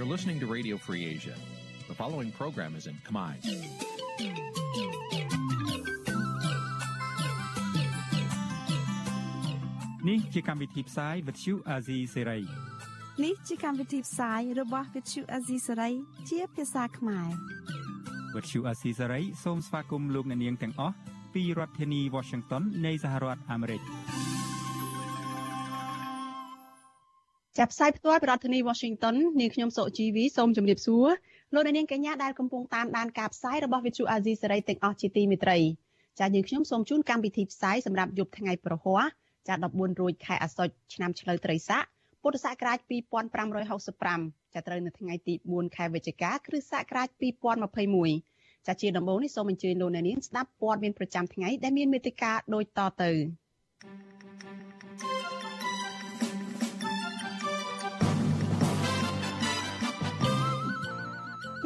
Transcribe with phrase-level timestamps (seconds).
[0.00, 1.34] You're listening to Radio Free Asia.
[1.86, 3.32] The following program is in Khmer.
[10.08, 12.42] នេះជាកម្មវិធីផ្សាយ Vuthu Azizi Serai
[13.24, 15.92] នេះជាកម្មវិធីផ្សាយរបស់ Vuthu Azizi Serai
[16.30, 17.28] ជាភាសាខ្មែរ
[18.34, 20.94] Vuthu Azizi Serai សូមស្វាគមន៍លោកអ្នកនាងទាំងអស់
[21.34, 23.82] ពីរដ្ឋធានី Washington នៃសហរដ្ឋអាមេរិក
[27.58, 31.08] ចាប់ផ្សាយផ្ទាល់ពីរដ្ឋធានី Washington នាងខ្ញុំសុជីវីសូមជម្រាបសួរ
[31.54, 35.58] លោកអ្នកនាងកញ្ញាដែលកំពុងតាមដានការផ្សាយរបស់ Vuthu Azizi Serai ទាំងអស់ជាទីមេត្រី
[36.18, 39.02] ចា៎យើងខ្ញុំសូមជូនកម្មវិធីផ្សាយសម្រាប់យប់ថ្ងៃប្រហ័ស
[39.48, 41.82] ចា14រោចខែអាសត់ឆ្នាំឆ្លូវត្រីស័ក
[42.22, 42.78] ពុទ្ធសករាជ
[43.66, 47.08] 2565ចាប់ត្រូវនៅថ្ងៃទី4ខែវិច្ឆិកាគ្រិស្តសករាជ
[47.88, 54.19] 2021ចាជាដំបូងនេះសូមអញ្ជើញលោកអ្នកនាងស្ដាប់ព័ត៌មានប្រចាំថ្ងៃដែលមានមេត្តាដូចតទៅគ្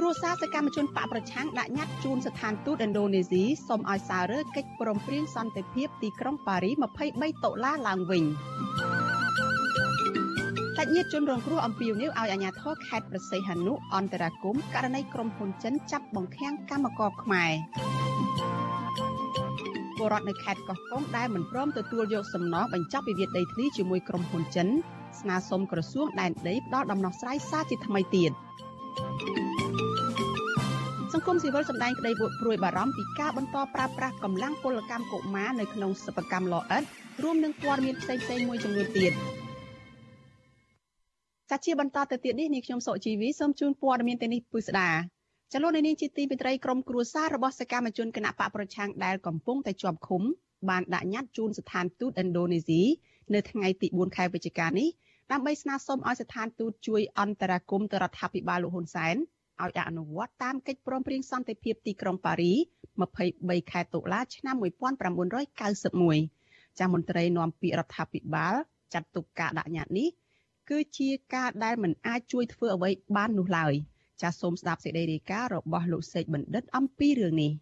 [0.05, 6.71] រួសារសកម្មជនបកប្រឆាំងដាក់ញត្តិជូនស្ថានទូតឥណ្ឌូនេស៊ីសូមឲ្យសាររើកិច្ចព្រមព្រៀងសន្តិភាពទីក្រុងប៉ារី
[7.07, 8.25] 23ដុល្លារឡើងវិញ
[10.77, 17.53] តាច់ញាតជនរងគ្រោះអំពាវនាវឲ្យអាជ្ញាធរខេត្តប្រសិទ្ធហនុអន្តរាគមករណីក្រុមហ៊ុនចិនចាប់បង្ខាំងកម្មករខ្មែរ
[19.97, 24.69] ពលរដ្ឋនៅខេត្តកោះកុងដែលមិនព្រមទទួលយកសំណងបញ្ចប់វិវាទដីធ្លីជាមួយក្រុមហ៊ុនចិន
[25.21, 28.33] ស្នើសុំក្រសួងដែនដីផ្ដល់ដំណោះស្រាយសារជាថ្មីទៀត
[31.17, 36.83] សង្គមស៊ីវិលសម្ដែងក្តីព្រួយបារម្ភពីការបន្តប្រើប្រាស់កម្លាំងពលកម្មកុមារនៅក្នុងសិប្បកម្មលអិត
[37.23, 39.13] រួមនឹងព័ត៌មានផ្សេងៗមួយចំនួនទៀត
[41.51, 44.91] ចាជាបន្តទៅទៀតនេះនាងខ្ញុំសុជីវីសូមជូនព័ត៌មានទៅនេះពុស្ដា
[45.53, 50.23] ចលនានេះជាទីពិត្រីក្រុមគ្រួសាររបស់សកម្មជនគណៈបកប្រឆាំងដែលកំពុងតែជាប់ឃុំ
[50.69, 52.83] បានដាក់ញត្តិជូនស្ថានទូតឥណ្ឌូនេស៊ី
[53.35, 54.89] នៅថ្ងៃទី4ខែវិច្ឆិកានេះ
[55.33, 59.17] ដើម្បីស្នើសុំឲ្យស្ថានទូតជួយអន្តរាគមន៍ទៅរដ្ឋាភិបាលលោកហ៊ុនសែន
[59.63, 62.53] ឲ្យអនុវត្តតាមកិច្ចព្រមព្រៀងសន្តិភាពទីក្រុងប៉ារី
[63.13, 68.55] 23ខែតុលាឆ្នាំ1991ចាមន្ត្រីនាំពាក្យរដ្ឋាភិបាល
[68.93, 70.09] ចាត់ទុកការដាក់ញត្តិនេះ
[70.71, 73.73] គឺជាការដែលមិនអាចជួយធ្វើអ្វីបាននោះឡើយ
[74.23, 77.53] ចាសសូមស្ដាប់សេចក្តីរាយការណ៍របស់លោកសេកបណ្ឌិតអំពីរឿងនេះ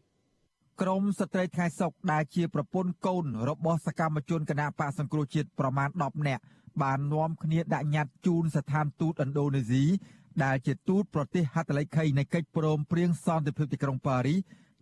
[0.81, 6.43] ក្រមស្ត្រីថ្ងៃសុកដែលជាប្រពន្ធកូនរបស់សកម្មជនគណៈបកសង្គ្រោះជាតិប្រមាណ10នាក់
[6.83, 9.85] បាននាំគ្នាដាក់ញត្តិជូនស្ថានទូតឥណ្ឌូនេស៊ី
[10.45, 14.37] ដែលជាទូតប្រទេសហត្ថលេខីនៃកិច្ចព្រមព្រៀងសន្តិភាពទីក្រុងប៉ារី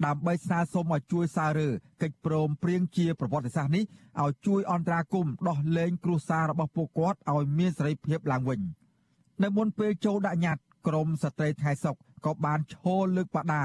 [0.06, 1.68] ដើម្បីស្នើសុំឲ្យជួយសាររើ
[2.02, 3.84] កិច្ចព្រមព្រៀងជាប្រវត្តិសាស្ត្រនេះ
[4.22, 8.60] ឲ្យជួយអន្តរាគមន៍ដោះលែងគ្រួសាររបស់ពួកគាត់ឲ្យមានសេរីភាពឡើងវិញ
[9.42, 11.96] នៅមុនពេលចូលដាក់ញត្តិក្រមស្ត្រីថៃសុក
[12.26, 13.64] ក៏បានឈរលើកបដា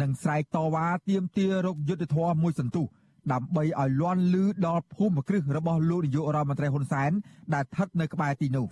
[0.00, 2.86] និងស្រែកតវ៉ាទាមទាររកយុត្តិធម៌មួយសន្ទុះ
[3.32, 7.10] ដើម្បីឲ្យលន់លឺដល់ភូមិគ្រឹះរបស់លោកនាយករដ្ឋមន្ត្រីហ៊ុនសែន
[7.54, 8.66] ដែលស្ថិតនៅក្បែរទីនោះ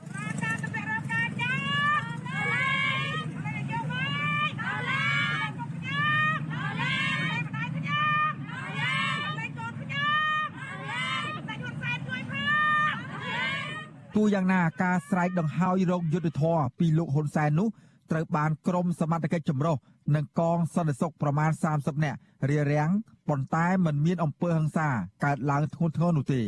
[14.17, 17.69] ទោះយ៉ាងណាការស្រែកដង្ហោយរោគយុទ្ធធរពីលោកហ៊ុនសែននោះ
[18.11, 19.77] ត្រូវបានក្រមសមត្ថកិច្ចចម្រុះ
[20.15, 22.19] និងកងសន្តិសុខប្រមាណ30នាក់
[22.49, 22.91] រារាំង
[23.29, 24.89] ប៉ុន្តែมันមានអំពើហិង្សា
[25.25, 26.43] កើតឡើងធ្ងន់ធ្ងរនោះទេ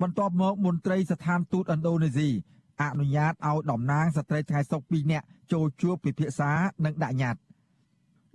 [0.00, 2.28] បន្ទាប់មកមន្ត្រីស្ថានទូតឥណ្ឌូនេស៊ី
[2.82, 6.50] អនុញ្ញាតឲ្យតំណាងស្ត្រីថ្ងៃសុក2នាក់ចូលជួបពិភាក្សា
[6.84, 7.40] និងដាក់ញត្តិ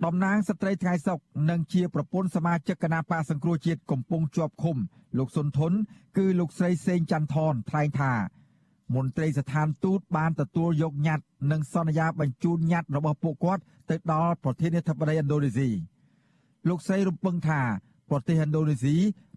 [0.04, 1.18] តំណាងស្ត្រីថ្ងៃសុក
[1.50, 4.76] និងជាប្រពន្ធសមាជិកគណៈបកសង្គ្រោះជាតិកំពុងជាប់ឃុំ
[5.18, 5.72] លោកសុនធុន
[6.18, 8.12] គឺលោកស្រីសេងច័ន្ទថនថ្លែងថា
[8.94, 15.68] មន្ត្រីស្ថានទូតបានទទួលយកញត្តិនិងសន្យាបញ្ជូនញត្តិរបស់ពួកគាត់ទៅដល់ប្រធានាធិបតីឥណ្ឌូនេស៊ី
[16.68, 17.60] លោកស្រីរំពឹងថា
[18.10, 18.96] ប្រទេសឥណ្ឌូនេស៊ី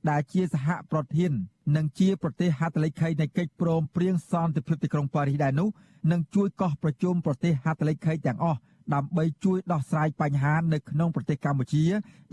[0.09, 1.31] ដែលជាសហប្រធាន
[1.75, 5.69] និងជាប្រទេសហត្ថលេខីនៃកិច្ចព្រមព្រៀងសន្តិភាពទីក្រុងប៉ារីសដែរនោះ
[6.11, 8.59] នឹងជួយកោះប្រជុំប្រទេសហត្ថលេខីទាំងអស់
[8.93, 11.83] ដើម្បីជួយដោះស្រាយបញ្ហានៅក្នុងប្រទេសកម្ពុជា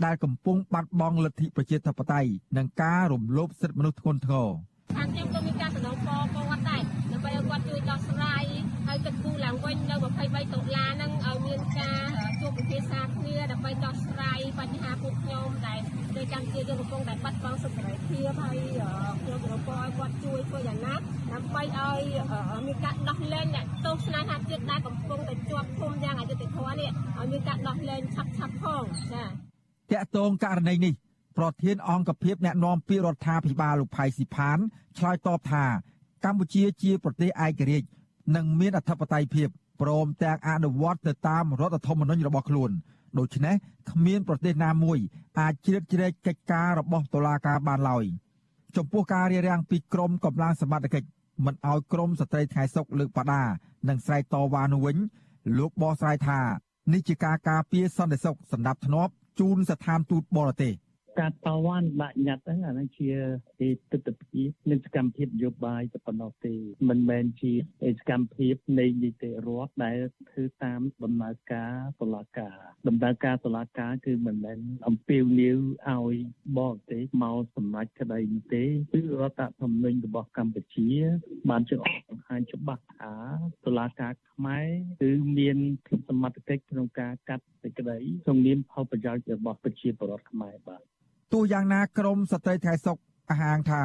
[0.05, 4.49] ដែលកំពុងបាត់បង់លទ្ធិប្រជាធិបតេយ្យនិងការរំលោភសិទ្ធិមនុស្សធ្ងន់ធ្ងរ
[4.95, 5.39] ខាងខ្ញុំក៏
[9.49, 12.07] ឡើងវិញនៅ23ដុល្លារហ្នឹងឲ្យមានការ
[12.41, 15.79] ជួបពិភាក្សាគ្នាដើម្បីដោះស្រាយបញ្ហាពួកខ្ញុំដែល
[16.15, 18.57] នៅកម្ពុជាយើងកំពុងតែបាត់បង់សិទ្ធិសេរីភាពហើយ
[19.21, 20.95] ខ្ញុំសំណូមពរឲ្យគាត់ជួយធ្វើយ៉ាងណា
[21.33, 22.01] ដើម្បីឲ្យ
[22.67, 30.93] មានការដោះលែងអ្នកទោសស្នេហាជាតិដែលកំពុងតែជាប់ឃុំយ៉ាងអយុត្តិធម៌នេះឲ្យមានការដោះលែងឆាប់ឆាប់ផងចា៎តកតងករណីនេះ
[31.37, 34.57] ប្រធានអង្គភិបអ្នកណែនាំពាក្យរដ្ឋាភិបាលលោកផៃស៊ីផាន
[34.97, 35.65] ឆ្លើយតបថា
[36.25, 37.87] កម្ពុជាជាប្រទេសឯករាជ្យ
[38.35, 39.49] និងមានអធិបតេយ្យភាព
[39.81, 42.71] ព្រមទាំងអនុវត្តទៅតាមរដ្ឋធម្មនុញ្ញរបស់ខ្លួន
[43.19, 43.55] ដូច្នេះ
[43.91, 44.97] គ្មានប្រទេសណាមួយ
[45.39, 48.05] អាចជ្រៀតជ្រែកកិច្ចការរបស់តុលាការបានឡើយ
[48.75, 51.07] ចំពោះការរារាំងពីក្រមកម្លាំងសមត្ថកិច្ច
[51.45, 53.43] មិនឲ្យក្រមស្ត្រីថ្ងៃសុកលើកបដា
[53.89, 54.97] និងស្រែកតវ៉ានោះវិញ
[55.57, 56.39] លោកបកស្រាយថា
[56.93, 60.73] នេះជាការការពារសន្តិសុខសម្រាប់ធ្នាប់ជូនស្ថានទូតបរទេស
[61.19, 63.09] ការតវ៉ាន់បាក់ញត្តិហ្នឹងអាហ្នឹងជា
[63.59, 66.55] ទីទិដ្ឋភាពនិងសកម្មភាពនយោបាយតែប៉ុណ្ណោះទេ
[66.89, 67.53] មិនមែនជា
[67.99, 69.97] សកម្មភាពនៃនីតិរដ្ឋដែល
[70.29, 72.57] ធ្វើតាមដំណើរការតុលាការ
[72.87, 75.57] ដំណើរការតុលាការគឺមិនមែនអំពាវនាវ
[75.87, 76.17] ឲ្យ
[76.57, 78.63] បរទេសមកសម្រេចក្តីនោះទេ
[78.93, 80.89] គឺរដ្ឋធម្មនុញ្ញរបស់កម្ពុជា
[81.49, 81.79] បានចែង
[82.09, 83.13] បង្ហាញច្បាស់ថា
[83.65, 84.67] តុលាការខ្មែរ
[85.01, 90.83] គឺមានភាពសមត្ថកិច្ចក្នុងការកាត់សេចក្តីក្នុងនាមផលប្រយោជន៍របស់ប្រជាពលរដ្ឋខ្មែរបាទ
[91.33, 92.97] ទោះយ៉ាងណាក្រមស្ត្រីថ្ងៃសុក
[93.31, 93.83] អះអាងថា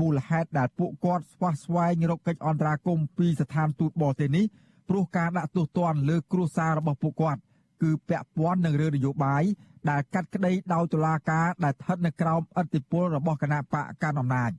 [0.00, 4.44] មូលហេតុដែលពួកគាត់ស្វះស្វែងរកកិច្ចអន្តរាគមន៍ពីស្ថានទូតបរទេសនេះ
[4.88, 7.40] ព្រោះការដាក់ទោសទណ្ឌលើគ្រួសាររបស់ពួកគាត់
[7.82, 9.42] គឺពាក់ព័ន្ធនឹងរឿងនយោបាយ
[9.90, 14.50] ដែលកាត់ក្តីដោយតុលាការដែលស្ថិតនៅក្រោមឥទ្ធិពលរបស់គណៈបកកណ្ដាលអំណាច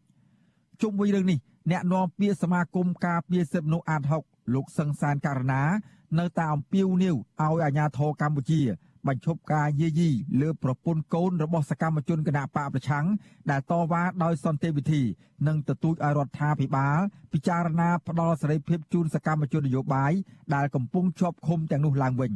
[0.81, 1.39] ជុំវិញរឿងនេះ
[1.71, 5.63] អ្នកនាំពាក្យសមាគមការពារសិទ្ធិមនុស្សអាត6លោកសឹងសានករណា
[6.19, 8.61] នៅតែអំពាវនាវឲ្យអាជ្ញាធរកម្ពុជា
[9.07, 10.09] បញ្ឈប់ការយាយី
[10.41, 13.05] លើប្រពន្ធកូនរបស់សកម្មជនគណបកប្រឆាំង
[13.51, 15.01] ដែលតវ៉ាដោយសន្តិវិធី
[15.47, 16.97] និងទទូចឲ្យរដ្ឋាភិបាល
[17.33, 20.11] ពិចារណាផ្ដល់សេរីភាពជូនសកម្មជននយោបាយ
[20.55, 22.33] ដែលកំពុងជាប់ឃុំទាំងនោះឡើងវិញ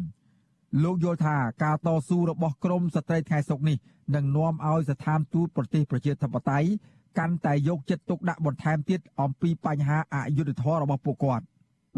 [0.83, 3.77] លោកយល់ថាការតស៊ូរបស់ក្រមស្ត្រីថ្ងៃសុកនេះ
[4.15, 6.67] នឹងនាំឲ្យស្ថានទូតប្រទេសប្រជាធិបតេយ្យ
[7.17, 11.45] កាន់តែយកចិត្តទុកដាក់បន្ថែមទៀតអំពីបញ្ហាអយុត្តិធម៌របស់ពួកគាត់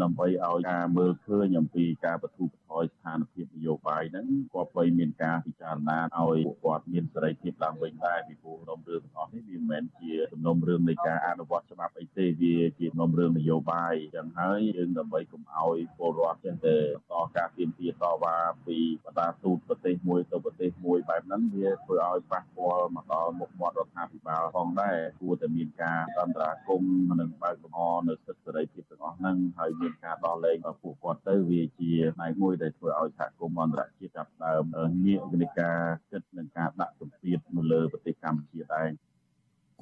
[0.02, 16.76] ដើម្បីឲ្យការមើលឃើញអំពីការបទុប ថយស្ថានភាពនយោបាយហ្នឹងក៏បីមានការពិចារណាឲ្យពួកគាត់មានសេរីភាពឡើងវិញដែរពីព្រោះក្នុងរឿងទាំងអស់នេះវាមិនមែនជាសំណុំរឿងនៃការអនុវត្តច្បាប់អីទេវាជាសំណុំរឿងនយោបាយអញ្ចឹងហើយយើងដើម្បីកុំឲ្យពលរដ្ឋចឹងទៅ
[17.10, 18.36] តការទៀមទាតវ៉ា
[18.66, 34.64] ពីបណ្ដាទូតប្រទេសមួយទៅប្រទេសមួយបែបហ្នឹងវាធ្វើឲ្យប៉ះពាល់មកដល់មុខមាត់រដ្ឋាភិបាលផងដែរគួរតែមានការអន្តរាគមន៍និងបើកលំហនៅសិទ្ធិសេរីភាពទាំងអស់ហ្នឹងហើយមានការដោះលែងពួកគាត់ទៅវាជាផ្នែកមួយដែលធ្វើឲ្យសហគមន៍អន្តរជាតិចាប់ដើម
[35.06, 35.80] ងាកនៃការ
[36.10, 38.88] គិតនឹងការដាក់សម្ពាធនៅលើប្រទេសកម្ពុជាដែរ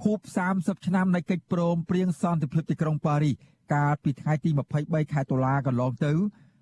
[0.02, 0.20] ខួប
[0.52, 3.34] 30ឆ្នាំនៃកិច្ចព្រមព្រៀងសន្តិភាពទីក្រុងប៉ារីស
[3.74, 4.50] កាលពីថ្ងៃទី
[4.82, 6.12] 23ខែតុលាកន្លងទៅ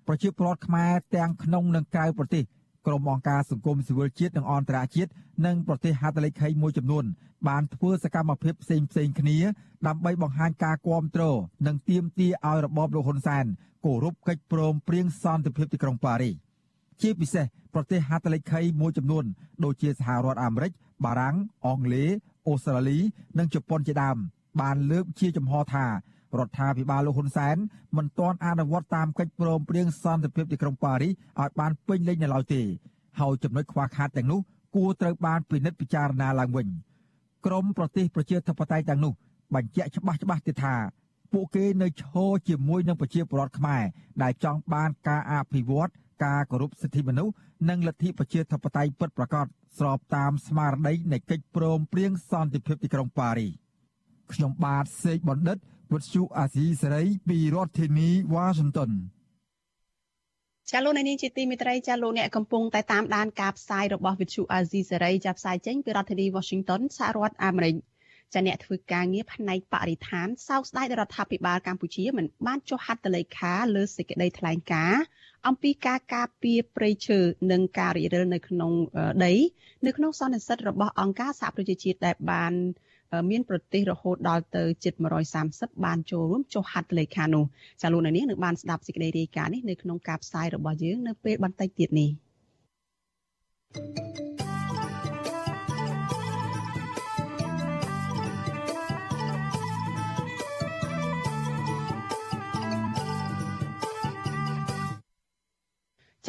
[0.07, 2.43] ប្រជាពលរដ្ឋខ្មែរទាំងក្នុងនិងក្រៅប្រទេស
[2.87, 5.11] ក្រុមអង្គការសង្គមស៊ីវិលជាតិនិងអន្តរជាតិ
[5.45, 7.05] និងប្រទេសហត្ថលេខីមួយចំនួន
[7.47, 9.37] បានធ្វើសកម្មភាពផ្សេងផ្សេងគ្នា
[9.87, 11.23] ដើម្បីបង្ហាញការគាំទ្រ
[11.67, 13.45] និងទាមទារឲ្យរបបលោកហ៊ុនសែន
[13.85, 16.35] គោរពកិច្ចព្រមព្រៀងសន្តិភាពទីក្រុងប៉ារីស
[17.01, 19.25] ជាពិសេសប្រទេសហត្ថលេខីមួយចំនួន
[19.63, 20.71] ដូចជាសហរដ្ឋអាមេរិក
[21.05, 21.35] បារាំង
[21.65, 22.09] អង់គ្លេស
[22.47, 22.99] អូស្ត្រាលី
[23.37, 24.17] និងជប៉ុនជាដើម
[24.61, 25.85] បានលើកជាចំហថា
[26.39, 27.57] រដ្ឋាភិបាលលោកហ៊ុនសែន
[27.97, 32.61] មិនទាន់អនុវត្តតាមកិច្ចព្រមព្រៀងសន្តិភាពទីក្រុងប៉ារីសឲ្យបានពេញលេញនៅឡើយទេ
[33.19, 34.39] ហើយចំណុចខ្វះខាតទាំងនោះ
[34.75, 36.67] គួរត្រូវបានពិនិត្យពិចារណាឡើងវិញ
[37.45, 39.13] ក្រមប្រទេសប្រជាធិបតេយ្យទាំងនោះ
[39.55, 40.75] បញ្ជាក់ច្បាស់ច្បាស់ទៀតថា
[41.33, 43.83] ពួកគេនៅឈរជាមួយនឹងប្រជាពលរដ្ឋខ្មែរ
[44.21, 45.91] ដែលចង់បានការអភិវឌ្ឍ
[46.25, 47.33] ការគោរពសិទ្ធិមនុស្ស
[47.69, 49.45] និងលទ្ធិប្រជាធិបតេយ្យពិតប្រាកដ
[49.79, 53.51] ស្របតាមស្មារតីនៃកិច្ចព្រមព្រៀងសន្តិភាពទីក្រុងប៉ារីស
[54.33, 55.57] ខ្ញុំបាទសេកបណ្ឌិត
[55.91, 58.91] វុទ្ធុអាស៊ីសេរីពីរដ្ឋធានីវ៉ាស៊ីនតោន
[60.71, 67.75] ចាលោកនាងជាទីមេត្រីចាលោកអ្នកកំពុងតែតាមដានការផ្សាយរបស់វិទ្យុអាស៊ីសេរីចាប់ផ្សាយចេញពីរដ្ឋធានី Washington សហរដ្ឋអាមេរិក
[68.33, 75.03] ចាអ្នកធ្វើការងារផ្នែកបរិស្ថានសោកស្ដាយដល់រដ្ឋាភិបាលកម្ពុជាមិនបានចុះហត្ថលេខាលើសេចក្តីថ្លែងការណ៍
[75.47, 77.19] អំពីការការពារព្រៃឈើ
[77.51, 78.71] និងការរិចរិលនៅក្នុង
[79.25, 79.33] ដី
[79.85, 82.53] នៅក្នុងសន្និសីទរបស់អង្គការសហប្រជាជាតិដែលបាន
[83.29, 84.93] មានប្រទេសរហូតដល់ទៅជិត
[85.39, 87.45] 130បានចូលរួមចុះហត្ថលេខានោះ
[87.81, 92.09] ចាលោកនាងនឹងបានស្ដាប់សេចក្តីរាយការណ៍នេះនៅក្នុងការផ្សាយរបស់យើងនៅពេលបន្តិចទៀតនេះ
[93.75, 94.56] thank you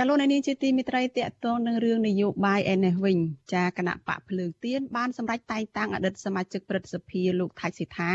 [0.00, 3.18] ចលនានាងជាទីមិត្តរីតកតងនឹងរឿងនយោបាយឯនេះវិញ
[3.54, 8.12] ចាគណៈបកភ្លើងទៀនបានសម្រេចតែងតាំងអតីតសមាជិកព្រឹទ្ធសភាលោកថៃសិដ្ឋា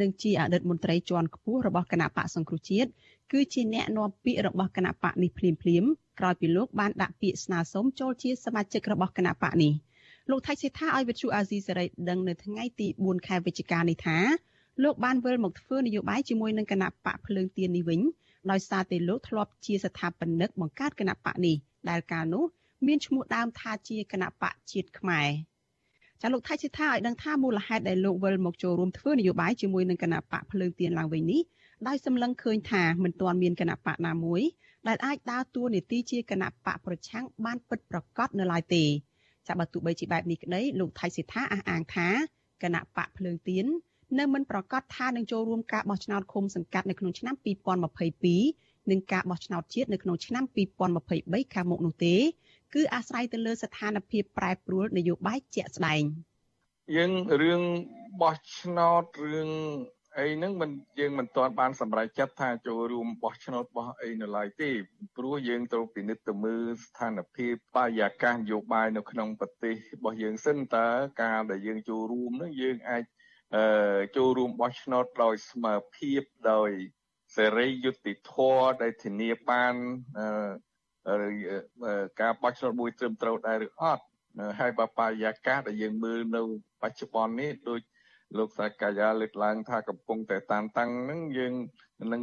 [0.00, 2.88] និងជាអតីតមន្ត្រីជាន់ខ្ពស់របស់គណៈបកសង្គ្រោះជាតិ
[3.32, 5.84] គឺជាអ្នកនាំពាក្យរបស់គណៈបកនេះភ្លាមភ្លាម
[6.18, 9.72] ក្រោយពីលោកបានដាក់ពាក្យស្នើសុំចូលជាសមាជិករបស់គណៈបកនេះ
[10.30, 14.18] លោកថៃសិដ្ឋាឲ្យវិទ្យុអាស៊ីសេរីដឹងនៅថ្ងៃទី4ខែវិច្ឆិកានេះថា
[14.84, 18.00] លោកបានវិលមកធ្វើនយោបាយជាមួយនឹងគណៈបកភ្លើងទៀននេះវិញ
[18.50, 21.56] ដោយសារតែលោកធ្លាប់ជាស្ថាបនិកបង្កើតគណៈបកនេះ
[21.90, 22.44] ដែលកាលនោះ
[22.86, 25.28] មានឈ្មោះដើមថាជាគណៈបកជាតិខ្មែរ
[26.22, 31.42] ចាលោកថៃសិដ្ឋាឲ្យដឹងថាមូលហេតុដែលលោកវិលមកចូលរួមធ្វើនយោបាយជាមួយនឹងគណៈបកភ្លើងទៀនឡើងវិញនេះ
[31.88, 34.42] ដោយសម្លឹងឃើញថាមិនទាន់មានគណៈបកណាមួយ
[34.88, 38.84] ដែលអាចដើរតួនាទីជាគណៈបកប្រឆាំងបានពិតប្រាកដនៅឡើយទេ
[39.46, 42.08] ចាបើទោះបីជាបែបនេះក្តីលោកថៃសិដ្ឋាអះអាងថា
[42.62, 43.66] គណៈបកភ្លើងទៀន
[44.18, 47.34] នៅមិនប្រកាសថានឹងចូលរួមការបោះឆ្នោតឃុំសង្កាត់នៅក្នុងឆ្នាំ
[48.12, 50.44] 2022និងការបោះឆ្នោតជាតិនៅក្នុងឆ្នាំ
[50.98, 52.14] 2023ខាងមុខនោះទេ
[52.74, 56.02] គឺអាស្រ័យទៅលើស្ថានភាពប្រែប្រួលនយោបាយជាក់ស្ដែង
[56.96, 57.62] យើងរឿង
[58.22, 59.50] បោះឆ្នោតរឿង
[60.18, 64.70] អីហ្នឹងមិនយើងមិនទាន់បានសម្រេចចិត្តថាចូលរួមបោះឆ្នោតបោះអីនៅឡើយទេ
[65.16, 70.86] ព្រោះយើងត្រូវពិនិត្យទៅមើលស្ថានភាពបរិយាកាសនយោបាយនៅក្នុងប្រទេសរបស់យើងសិនតើ
[71.22, 73.15] ការដែលយើងចូលរួមហ្នឹងយើងអាចអឺ
[74.16, 76.22] ចូលរួមបោះឆ្នោតដោយស្មើភាព
[76.52, 76.70] ដោយ
[77.36, 79.74] សេរីយុត្តិធម៌ដែលធានាបាន
[81.08, 84.04] អឺការបោះឆ្នោតមួយត្រឹមត្រូវដែរឬអត់
[84.60, 86.42] ហើយបើបរិយាកាសដែលយើងមើលនៅ
[86.82, 87.80] បច្ចុប្បន្ននេះដូច
[88.38, 91.54] លោកសាកាយាលើកឡើងថាកំពុងតែតានតាំងហ្នឹងយើង
[92.12, 92.22] នឹង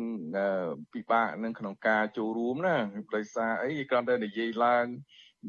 [0.93, 2.77] ពិបាកនឹងក្នុងការចូលរួមណា
[3.15, 4.85] ដោយសារអីគ្រាន់តែនិយាយឡើង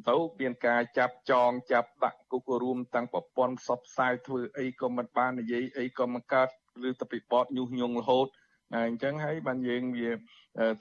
[0.08, 6.48] ទៅមានការចាប់ចងចាប់ដាក់គុករួមតាំងប្រព័ន្ធផ្សព្វផ្សាយធ្វើអីក៏មិនបាននិយាយអីក៏មិនកើត
[6.88, 8.28] ឬទៅពិបត្តិញុះញង់រហូត
[8.74, 10.10] អញ្ចឹងហើយបានយើងវា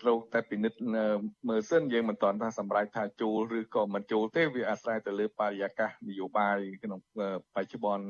[0.02, 0.80] ត្រូវតែពិនិត្យ
[1.50, 7.00] មើលសិនយើងមិនទាន់ថាសម្រេចថាចូលឬក៏មិនចូលទេវាអាស្រ័យទៅលើបរិយាកាសនយោបាយក្នុង
[7.56, 8.06] បច្ចុប្បន្ន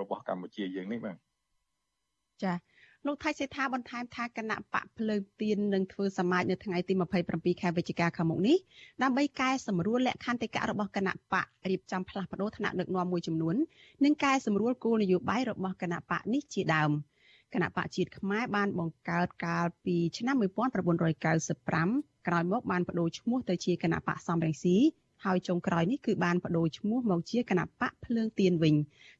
[0.00, 1.16] របស់កម្ពុជាយើងនេះបាទ
[2.42, 2.69] ចា៎
[3.06, 6.92] លោកថៃសេដ្ឋាបន្ថែមថាគណៈបកភ្លើងទៀននឹងធ្វើសមាជនៅថ្ងៃទី
[7.26, 8.56] 27ខែវិច្ឆិកាខាងមុខនេះ
[9.02, 13.56] ដើម្បីកែសម្រួលលក្ខន្តិកៈរបស់គណៈបករៀបចំផ្លាស់ប្តូរថ្នាក់ដឹកនាំមួយចំនួន
[14.04, 16.90] និងកែសម្រួលគោលនយោបាយរបស់គណៈបកនេះជាដើម។
[17.54, 24.76] គណៈបកជាតិខ្មែរបានបង្កើតកាលពីឆ្នាំ1995ក្រោយមកបានបដូរឈ្មោះទៅជាគណៈបកសំរងស៊ី
[25.24, 28.74] ហើយចុងក្រោយនេះគឺបានបដូរឈ្មោះមកជាគណៈបកភ្លើងទៀនវិញ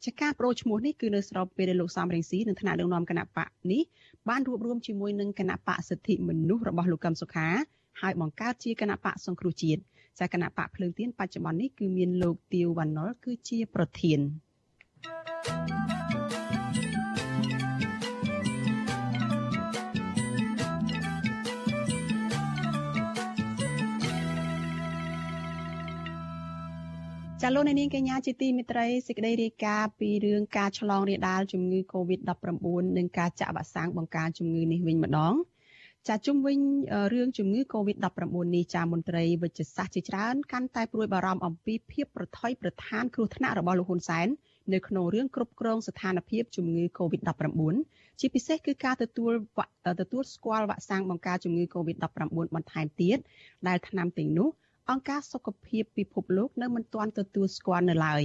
[0.04, 3.82] ចាការបដូរឈ្មោះនេះគឺនៅស្របពេលដែលលោកសំរងស៊ីនៅថ្នាក់ដឹកនាំគណៈបកនេះ
[4.28, 7.48] បានរួបរวมជាមួយនឹងគណៈបកសិទ្ធិមនុស្សរបស់លោកកឹមសុខា
[8.00, 9.80] ហើយបង្កើតជាគណៈបកសង្គ្រោះជាតិ
[10.18, 14.20] ចាគណៈបកភ្លើងទៀនបច្ចុប្បន្ននេះគឺមានលោកទាវវណ្ណុលគឺជាប្រធាន
[15.02, 15.59] thank you
[27.42, 35.34] ចាលោកនាងកញ្ញាជាទីមេត្រីសេចក្តីរាយការណ៍ពីរឿងការឆ្លងរាលដាលជំងឺ Covid-19 និងការចាក់វ៉ាក់សាំងបង្ការជំងឺនេះវិញម្ដង
[36.08, 36.58] ចាជុំវិញ
[37.14, 38.06] រឿងជំងឺ Covid-19
[38.54, 44.26] នេះចាមន្ត្រីវិជ្ជសាស្ត្រជាច្រើនកាន់តែព្រួយបារម្ភអំពីភាពប្រថុយប្រឋានគ្រោះថ្នាក់របស់លោកហ៊ុនសែន
[44.72, 47.60] នៅក្នុងរឿងគ្រប់គ្រងស្ថានភាពជំងឺ Covid-19
[48.20, 49.32] ជាពិសេសគឺការទទួល
[50.00, 53.18] ទទួលស្គាល់វ៉ាក់សាំងបង្ការជំងឺ Covid-19 បន្ថែមទៀត
[53.68, 54.50] ដែលថ្នាំទាំងនោះ
[54.90, 58.22] អង្គការសុខភាពពិភពលោកនៅមិនទាន់ទទួលស្គាល់នៅឡើយ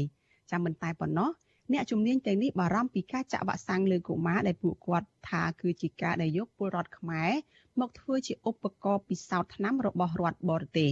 [0.51, 1.29] ចាំមិនតែប៉ុណ្ណោះ
[1.73, 7.31] អ្នកជំនាញទាំងនេះបារម្ភពីការចាក់វ៉ាក់សាំងលើកុមារដែលពួកគាត់ថាគឺជាការដែលយកពលរដ្ឋខ្មែរ
[7.79, 10.91] មកធ្វើជាឧបករណ៍ពិសោធន៍ថ្នាំរបស់រដ្ឋបរទេស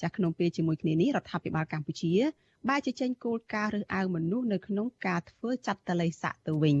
[0.00, 2.12] ចាស់ក្នុងពេលជាមួយគ្នានេះរដ្ឋាភិបាលកម្ពុជា
[2.68, 6.76] បែរជាចេញគោលការណ៍រើសអើងមនុស្សនៅក្នុងការធ្វើចាត់តល័យស័កទៅវិញ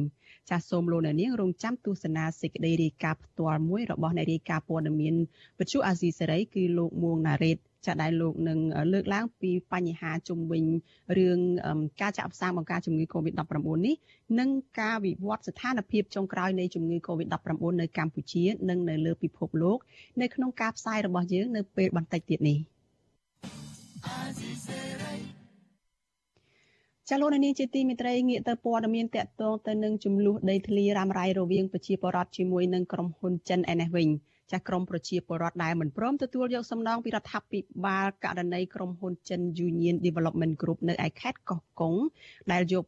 [0.50, 5.14] ចាសសូមលោកអ្នកនាងរងចាំទស្សនាសេចក្តីរាយការណ៍ផ្ទាល់មួយរបស់អ្នករាយការណ៍ព័ត៌មាន
[5.58, 8.58] វិទ្យុអាស៊ីសេរីគឺលោកមួងណារ៉េត ចាដែលលោកនឹង
[8.92, 10.64] លើកឡើងពីបញ្ហាជំវិញ
[11.18, 11.38] រឿង
[12.00, 13.42] ការចាក់ផ្សាយបង្ការជំងឺ Covid-19
[13.86, 13.94] នេះ
[14.38, 14.50] និង
[14.80, 19.78] ការវិវត្តស្ថានភាពចុងក្រោយនៃជំងឺ Covid-19 នៅកម្ពុជានិងនៅលើពិភពលោក
[20.20, 22.58] នៅក្នុងការផ្សាយរបស់យើងនៅពេលបន្តិចទៀតនេះ
[27.10, 34.08] ចាលោកនាងជាទីមេត្រីងាកទៅព័ត៌មានតកតងទៅនឹងចំនួនដីធ្លីរ៉ាំរ៉ៃរវាងប្រជាពលរដ្ឋជាមួយនឹងក្រុមហ៊ុនចិនឯនេះវិញ។
[34.50, 41.94] ចាស់ក្រមប្រជាពលរដ្ឋដែលមិនព្រមទទួលយកសំណងពីរដ្ឋាភិបាលករណីក្រុមហ៊ុនចិន Union Development Group នៅឯខេត្តកោះកុង
[42.52, 42.84] ដែលយក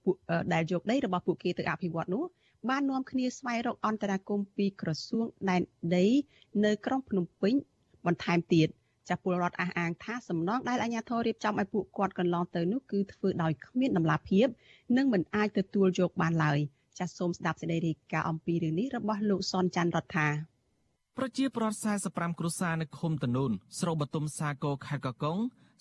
[0.55, 2.25] ដែលយកដីរបស់ពួកគេទៅអភិវឌ្ឍនោះ
[2.69, 5.63] បាននាំគ្នាស្វែងរកអន្តរាគមពីក្រសួងដែន
[5.97, 6.07] ដី
[6.65, 7.55] នៅក្រុងភ្នំពេញ
[8.07, 8.69] បន្ថែមទៀត
[9.11, 14.47] ចាពលរដ្ឋអះអាងថាសំណងដែលអាជ្ញាធររៀបចំឲ្យពួកគាត់កន្លងទៅនោះគឺធ្វើដោយគ្មានដំណាភាព
[14.97, 16.59] និងមិនអាចទទួលយកបានឡើយ
[16.99, 20.29] ចាសសូមស្ដាប់សេចក្តីរាយការណ៍អំពីរឿងនេះរបស់លោកសនច័ន្ទរដ្ឋា
[21.19, 25.39] ប្រជាប្រដ្ឋ45គ្រួសារនៅឃុំតនូនស្រុកបទុមសាគរខេត្តកកុង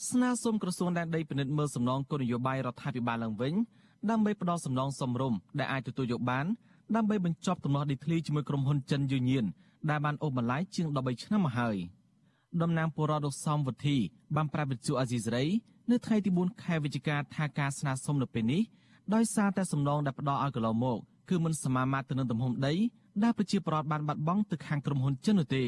[0.09, 3.53] ស្នើសុំក្រសួងដែនដីពិនិត្យមើលសំណងគោលនយោបាយរដ្ឋាភិបាលឡើងវិញ
[4.09, 6.45] ដើម្បីផ្ដល់សំណងសមរម្យដែលអាចទទួលយកបាន
[6.95, 9.45] ដើម្បីបញ្ចប់ទំនាស់ដីធ្លីជាមួយក្រុមហ៊ុនចិនយូញៀន
[9.89, 11.75] ដែលបានអូសបន្លាយជាង13ឆ្នាំមកហើយ
[12.61, 13.97] តំណាងពលរដ្ឋលោកសំវុធី
[14.35, 15.45] បានប្រាប់វិទ្យុអាស៊ីសេរី
[15.91, 18.61] នៅថ្ងៃទី4ខែវិច្ឆិកាថាការស្នើសុំនៅពេលនេះ
[19.13, 20.97] ដោយសារតែសំណងដែលផ្ដល់ឲ្យកន្លងមក
[21.29, 22.73] គឺមិនសមាមាត្រទៅនឹងទំហំដី
[23.23, 25.65] ដែលប្រជាពលរដ្ឋបានបាត់បង់ទៅខាងក្រុមហ៊ុនចិននោះទេ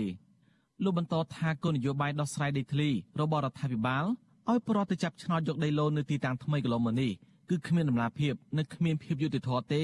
[0.83, 2.89] លោកបន្តថាគោលនយោបាយដោះស្រាយដីធ្លី
[3.19, 4.05] របស់រដ្ឋាភិបាល
[4.49, 7.11] ឲ្យប្រតិចាប់ឆ្នោតយកដីឡូននៅទីតាំងថ្មីកន្លងមកនេះ
[7.49, 9.83] គឺគ្មានដំណាភាពនិងគ្មានភាពយុត្តិធម៌ទេ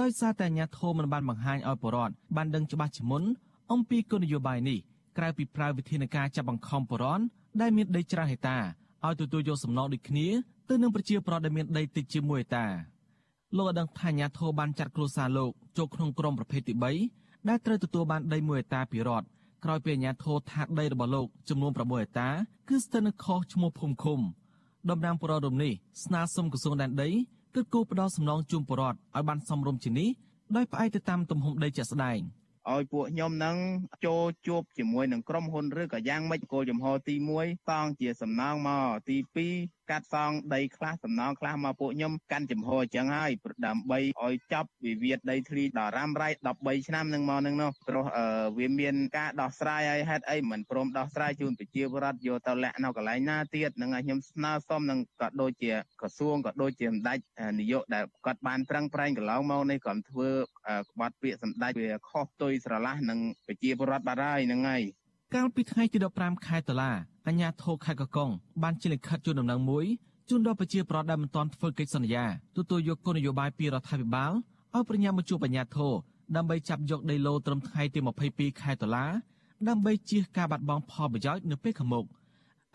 [0.00, 3.22] ដោយសារតែអាជ្ញាធរមិនបានបង្ហាញឲ្យប្រជាពលរដ្ឋបានដឹងច្បាស់ជាមុន
[3.72, 4.78] អំពីគោលនយោបាយនេះ
[5.18, 7.24] ក្រៅពីប្រើវិធានការចាប់បង្ខំប្រជាពលរដ្ឋ
[7.60, 8.58] ដែលមានដីច្រើនហិកតា
[9.06, 10.26] ឲ្យទទួលយកសំណងដូចគ្នា
[10.68, 12.66] ទៅនឹងប្រជាពលរដ្ឋដែលមានដីតិចជាមួយហិកតា
[13.56, 16.74] លោកឲ្យដឹងថាអាញាធរបានចាត់គ្រួសារលោកចូលក្នុងក្រុមប្រភេទទី
[17.12, 19.26] 3ដែលត្រូវទទួលបានដីមួយហិកតាពីរដ្ឋ
[19.64, 22.28] ក្រោយពីអាជ្ញាធរថាដីរបស់លោកចំនួន6ហិកតា
[22.68, 24.20] គឺស្ថិតនៅខុសឈ្មោះភូមិឃុំ
[24.90, 25.72] ដំណាងបរិរមនេះ
[26.04, 27.10] ស្នើសុំក្រសួងដែនដី
[27.54, 30.08] គិតគូរផ្ដល់សំណងជូនបរិវត្តឲ្យបានសមរម្យជានេះ
[30.56, 32.20] ដោយផ្អែកទៅតាមទំហំដីជាក់ស្ដែង។
[32.68, 33.56] ឲ្យពួកខ្ញុំនឹង
[34.06, 39.16] ចូលជួបជាមួយនឹងក្រុមហ៊ុនឬក៏យ៉ាងម៉េចគោលចំហទី1សងជាសំណងមកទី
[39.50, 43.30] 2 កាត់សងដីខ្លះសំណងខ្លះមកពួកខ្ញុំកាន់ចំហអញ្ចឹងហើយ
[43.66, 46.28] ដើម្បីឲ្យចប់វិវាទដីធ្លីដល់រ៉ាំរ៉ៃ
[46.58, 48.04] 13ឆ្នាំនឹងមកនឹងនោះព្រោះ
[48.58, 57.18] វាមានការដោះស្រាយឲ្យហេតុអីមិនព្រមដោះស្រាយជូនប្រជាពលរដ្ឋយកទៅលាក់នៅកន្លែងណាទៀតនឹងឲ្យខ្ញុំស្នើសុំនឹងក៏ដូចជាក្រសួងក៏ដូចជាសម្ដេច
[57.58, 60.30] នាយកដែលគាត់បានប្រឹងប្រែងកន្លងមកនេះក៏ធ្វើ
[60.90, 64.82] ក្បត់ពាក្យសម្ដេចវាខុសទុយស្រឡះនឹងប្រជាពលរដ្ឋបាត់ហើយហ្នឹងហើយ
[65.36, 66.90] កាលពីថ្ងៃទី15ខែតុលា
[67.26, 68.30] អាជ្ញាធរខេត្តកកុង
[68.62, 69.86] បានចេញលិខិតជូនដំណឹងមួយ
[70.28, 72.24] ជូនដល់ប្រជាពលរដ្ឋដែលមិនទាន់ធ្វើកិច្ចសន្យា
[72.56, 74.32] ទទួលយកគោលនយោបាយពីរដ្ឋាភិបាល
[74.74, 75.92] ឲ្យប្រញាប់មកជួបអាជ្ញាធរ
[76.36, 79.06] ដើម្បីចាប់យកដីឡូត្រឹមថ្ងៃទី22ខែតុលា
[79.68, 82.04] ដើម្បីជៀសការបាត់បង់ផលប្រយោជន៍នៅពេលខាងមុខ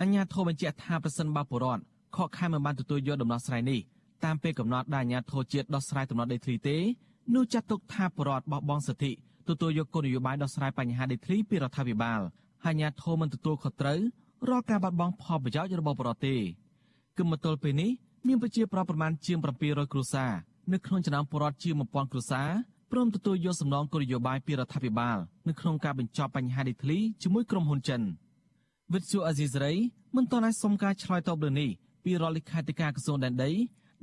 [0.01, 1.81] អាជ្ញាធរបញ្ជាក់ថាប្រសិនបើពលរដ្ឋ
[2.15, 3.79] ខកខានមិនបានទទួលយកដំណោះស្រាយនេះ
[4.25, 6.77] តាមពេលកំណត់ដែលអាជ្ញាធរជាតិដោះស្រាយដំណោះដីធ្លីទេ
[7.35, 9.11] នោះចាត់ទុកថាពលរដ្ឋបោះបង់សិទ្ធិ
[9.49, 13.99] ទទួលយកគោលនយោបាយដោះស្រាយបញ្ហាដីធ្លីពីរដ្ឋាភិបាលហើយ អាជ្ញាធរមិនទទួលខុសត្រូវ
[14.49, 16.45] រាល់ការបាត់បង់ផលប្រយោជន៍របស់ប្រទេសទេ
[17.17, 17.91] គឹមមកទល់ពេលនេះ
[18.27, 20.31] មានប្រជាប្រដ្ឋប្រមាណជាង700គ្រួសារ
[20.73, 22.49] នៅក្នុងចំណោមពលរដ្ឋជាង1000គ្រួសារ
[22.91, 25.17] ព្រមទទួលយកសំណងគោលនយោបាយពីរដ្ឋាភិបាល
[25.47, 28.01] នៅក្នុងការបញ្ចប់បញ្ហាដីធ្លីជាមួយក្រុមហ៊ុនចិន
[28.93, 29.73] វិទ្យុអាស៊ីសេរី
[30.15, 31.69] មិនទាន់អាចសុំការឆ្លើយតបលើនេះ
[32.03, 33.51] ពីរដ្ឋលេខាធិការក្រសួងដែនដី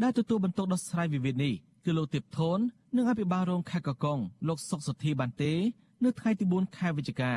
[0.02, 1.54] ដែលទទួលបន្ទុកដោះស្រាយវិវាទនេះ
[1.84, 2.58] គឺលោកទៀបធន
[2.96, 5.52] និងអភិបាលរងខេត្តកកុងលោកសុកសុធីបានទេ
[6.04, 7.32] នៅថ្ងៃទី4ខែវិច្ឆិកា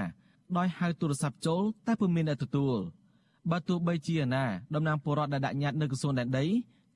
[0.57, 2.77] ដោយហៅទូរស័ព្ទចូលតែពុំមានអ្នកទទួល
[3.51, 6.45] បើទោះបីជាណាតំណាងពលរដ្ឋដែលដាក់ញត្តិនៅក្រសួងដែនដី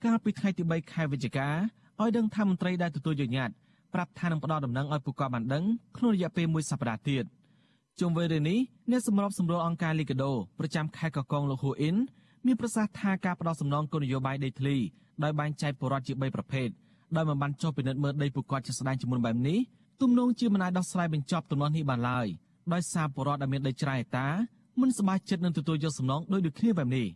[0.06, 1.50] កាលពីថ្ងៃទី3ខែវិច្ឆិកា
[2.00, 3.56] ឲ្យដឹងថាមន្ត្រីដែលទទួលយកញត្តិ
[3.94, 5.64] ប្រាប់ថានឹងផ្ដល់ដំណឹងឲ្យពួកគាត់បានដឹង
[5.98, 7.24] ក្នុងរយៈពេលមួយសប្តាហ៍ទៀត
[8.00, 8.60] ជុំវិញរឿងនេះ
[8.92, 11.96] អ្នកសម្របសម្រួលអង្គការលីកាដូប្រចាំខេត្តកកុងលោកហ៊ូអ៊ីន
[12.46, 14.76] មានប្រសាសន៍ថាការផ្ដល់សំណងគោលនយោបាយដីធ្លី
[15.24, 16.68] ដោយបែងចែកពលរដ្ឋជា3ប្រភេទ
[17.16, 19.60] ដោយមិនបានចុះពិនិត្យមើលដីពួកគាត់ជាស្ដែងជាមួយបែបនេះ
[20.02, 22.28] ទំនងជាមិនអាចដោះស្រាយបញ្ចប់ទំនាស់នេះបានឡើយ
[22.74, 24.28] ដោយសារពលរដ្ឋដែលមានដីច្រាយតា
[24.82, 27.08] មិនសប្បាយចិត្តនឹងទទួលយកសំណងដោយដូចគ្នាបែបនេះ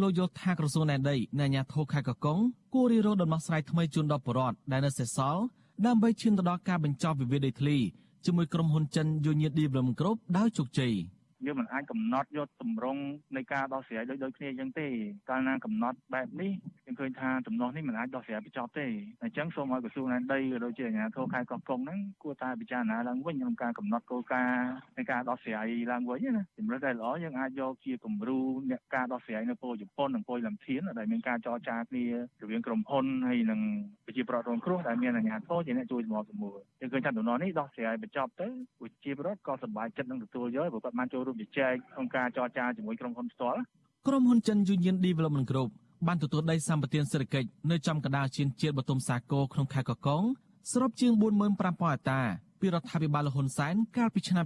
[0.00, 2.38] លោកយល់ថាក្រសួងណែដីនៃអាជ្ញាធរខេត្តកកុង
[2.74, 5.42] គួររៀបរកដំណោះស្រាយថ្មីជូនដល់ពលរដ្ឋដែលនៅសេសសល់
[5.86, 7.76] ដើម្បីឈានទៅដល់ការបញ្ចប់វិវាទដីធ្លី
[8.24, 10.92] ជាមួយក្រុមហ៊ុនចិន Union Development Group ដោយជោគជ័យ។
[11.46, 13.02] យើងមិនអាចកំណត់យកតម្រង់
[13.36, 14.86] នៃការដោះស្រាយដូចដូចគ្នាអញ្ចឹងទេ
[15.30, 16.52] កាលណាកំណត់បែបនេះ
[16.86, 18.86] យើងឃើញថាដំណោះនេះមិនអាចដោះស្រាយបញ្ចប់ទេ
[19.22, 28.38] អញ្ចឹងសូមឲ្យក្រសួងដែនដីក៏ដូចជាអាជ្ញាធរខេត្តកោះកុងហ្នឹងគួរតែពិចារណាឡើងវិញក្នុងការកំណត់គោលការណ៍នៃការដោះស្រាយឡើងវិញណាជំរឿនតែល្អយើងអាចយកជាគំរូ
[28.70, 32.04] អ្នកការដោះស្រាយនៅពលជប៉ុននិងពលលំធានដែលមានការចរចាគ្នា
[32.42, 33.60] រវាងក្រុមហ៊ុនហើយនិង
[34.06, 38.48] ប្រជាប្រដ្ឋរងគ្រោះដែលមានអាជ្ញាធរជាអ្នកជួយសម្របសម្រួលយើងឃើញថាដំណោះនេះដោះស្រាយបញ្ចប់ទៅ
[38.80, 43.60] ប្រជាប្រដ្ឋក៏សប្បាយចិត្តនឹងទទួលយកព្រោះគាត់បានចូលរួមជជែកក្នុងការចរចាជាមួយក្រុមហ៊ុនផ្ទាល់
[44.06, 45.70] ក្រុមហ៊ុនចិន Union Development Group
[46.06, 50.22] បានទទួលដីសម្បត្តិសេដ្ឋកិច្ចនៅចំកណ្ដាលជៀនជាតិបតុមសាគរក្នុងខេត្តកកុង
[50.70, 52.20] សរុបជាង45000ហិកតា
[52.60, 54.44] ពីរដ្ឋាភិបាលលហ៊ុនសែនកាលពីឆ្នាំ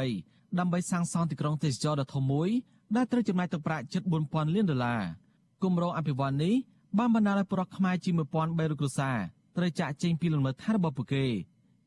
[0.00, 2.48] 2008ដើម្បីសាងសង់ទីក្រុងទេសចរដ៏ធំមួយ
[2.96, 5.02] ដែលត្រូវចំណាយទឹកប្រាក់ជិត4000លានដុល្លារ
[5.62, 6.54] គម្រោងអភិវឌ្ឍន៍នេះ
[6.98, 9.18] បានបណ្ដាលឲ្យប្រទេសខ្មែរជាង1300គ្រួសារ
[9.56, 11.24] ត្រូវចាក់ចេញពីលំនៅឋានរបស់ពួកគេ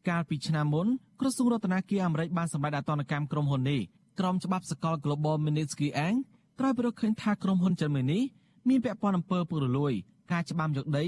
[0.09, 0.87] កាលពីឆ្នាំមុន
[1.19, 3.81] ក្រសួងរដ្ឋាភិបាលអាមេរិកបានសម្រេចអតនកម្មក្រុមហ៊ុននេះ
[4.19, 6.17] ក្រមច្បាប់សកល Global Magnitsky Act
[6.59, 8.23] ក្រោយពីរកឃើញថាក្រុមហ៊ុនចិនមួយនេះ
[8.69, 9.93] មានពាក់ព័ន្ធអំពើពុករលួយ
[10.31, 11.05] ការច្បាមយកដី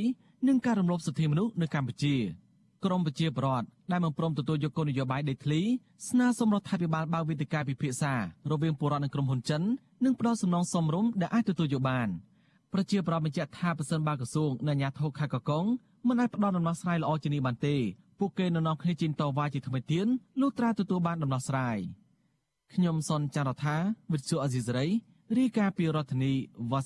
[0.48, 2.16] និងការរំលោភសិទ្ធិមនុស្សនៅកម្ពុជា
[2.86, 5.62] ក្រមប្រជាប្រដ្ឋដែលមិនព្រមទទួលយកគោលនយោបាយដីធ្លី
[6.10, 8.14] ស្នើសុំរដ្ឋាភិបាលបើកវេទិកាពិភាក្សា
[8.50, 9.62] រវាងពលរដ្ឋនិងក្រុមហ៊ុនចិន
[10.06, 12.08] និងផ្ដល់សំណងសមរម្យដែលអាចទទួលយកបាន
[12.74, 15.66] ប្រជាប្រដ្ឋបញ្ជាក់ថាប្រសិនបើក្រសួងនិងអាជ្ញាធរខេត្តកកុង
[16.08, 17.76] មិនអាចផ្ដល់ដំណោះស្រាយល្អជានេះបានទេ
[18.20, 20.08] ពួកគេនឹងនាំគ្នាជិះតវ៉ាជាថ្មីទៀត
[20.42, 21.78] លុះត្រាទទួលបានដំណោះស្រាយ។
[22.76, 23.76] ខ្ញុំសនចាររថា
[24.12, 24.86] វិទ្យុអេស៊ីសរ៉ៃ
[25.38, 26.34] រាយការណ៍ពីរដ្ឋធានី
[26.72, 26.80] វ៉ា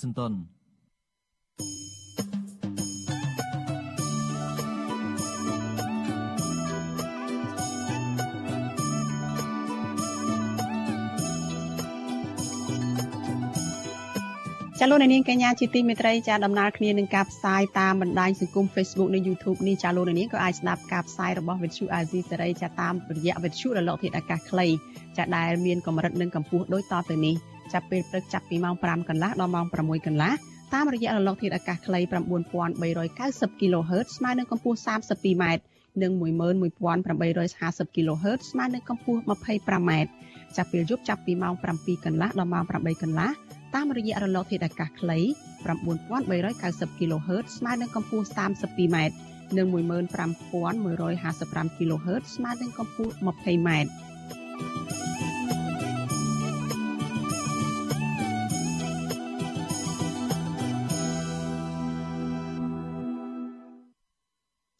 [14.81, 24.67] ចាលោកនាងកញ្ញាជាទីមេត្រីចាដំណើរគ្នានឹងការផ្សាយតាមបណ្ដាញសង្គម Facebook និង YouTube នេះចាលោកនាងក៏អាចស្ដាប់ការផ្សាយរបស់វិទ្យុ AZ សេរីចាតាមរយៈវិទ្យុរលកធាតុអាកាសខ្លី
[25.17, 27.35] ចាដែលមានកម្រិតនិងកម្ពស់ដូចតទៅនេះ
[27.73, 30.31] ចាប់ពេលព្រឹកចាប់ពីម៉ោង5កន្លះដល់ម៉ោង6កន្លះ
[30.73, 31.99] តាមរយៈរលកធាតុអាកាសខ្លី
[32.79, 35.45] 9390 kHz ស្មើនឹងកម្ពស់ 32m
[36.01, 39.91] និង11850 kHz ស្មើនឹងកម្ពស់ 25m
[40.55, 43.29] ចាប់ពេលយប់ចាប់ពីម៉ោង7កន្លះដល់ម៉ោង8កន្លះ
[43.75, 45.19] តាមរយៈរលកធាតុអាកាសខ្លី
[45.87, 48.97] 9390 kHz ស្មើនឹងកម្ពស់ 32m
[49.57, 53.69] និង15155 kHz ស្មើនឹងកម្ពស់ 20m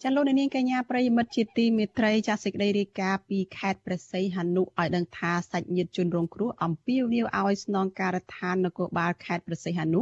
[0.03, 10.01] ចាលោកនាងកញ្ញាប្រិយមិត្តជាទីមេត្រីចាសសេចក្តីរាយការណ៍ពីខេត្តព្រះសីហនុឲ្យដឹងថាសាច់ញាតិជនរងគ្រោះអំពាវនាវឲ្យស្នងការដ្ឋាននគរបាលខេត្តព្រះសីហនុ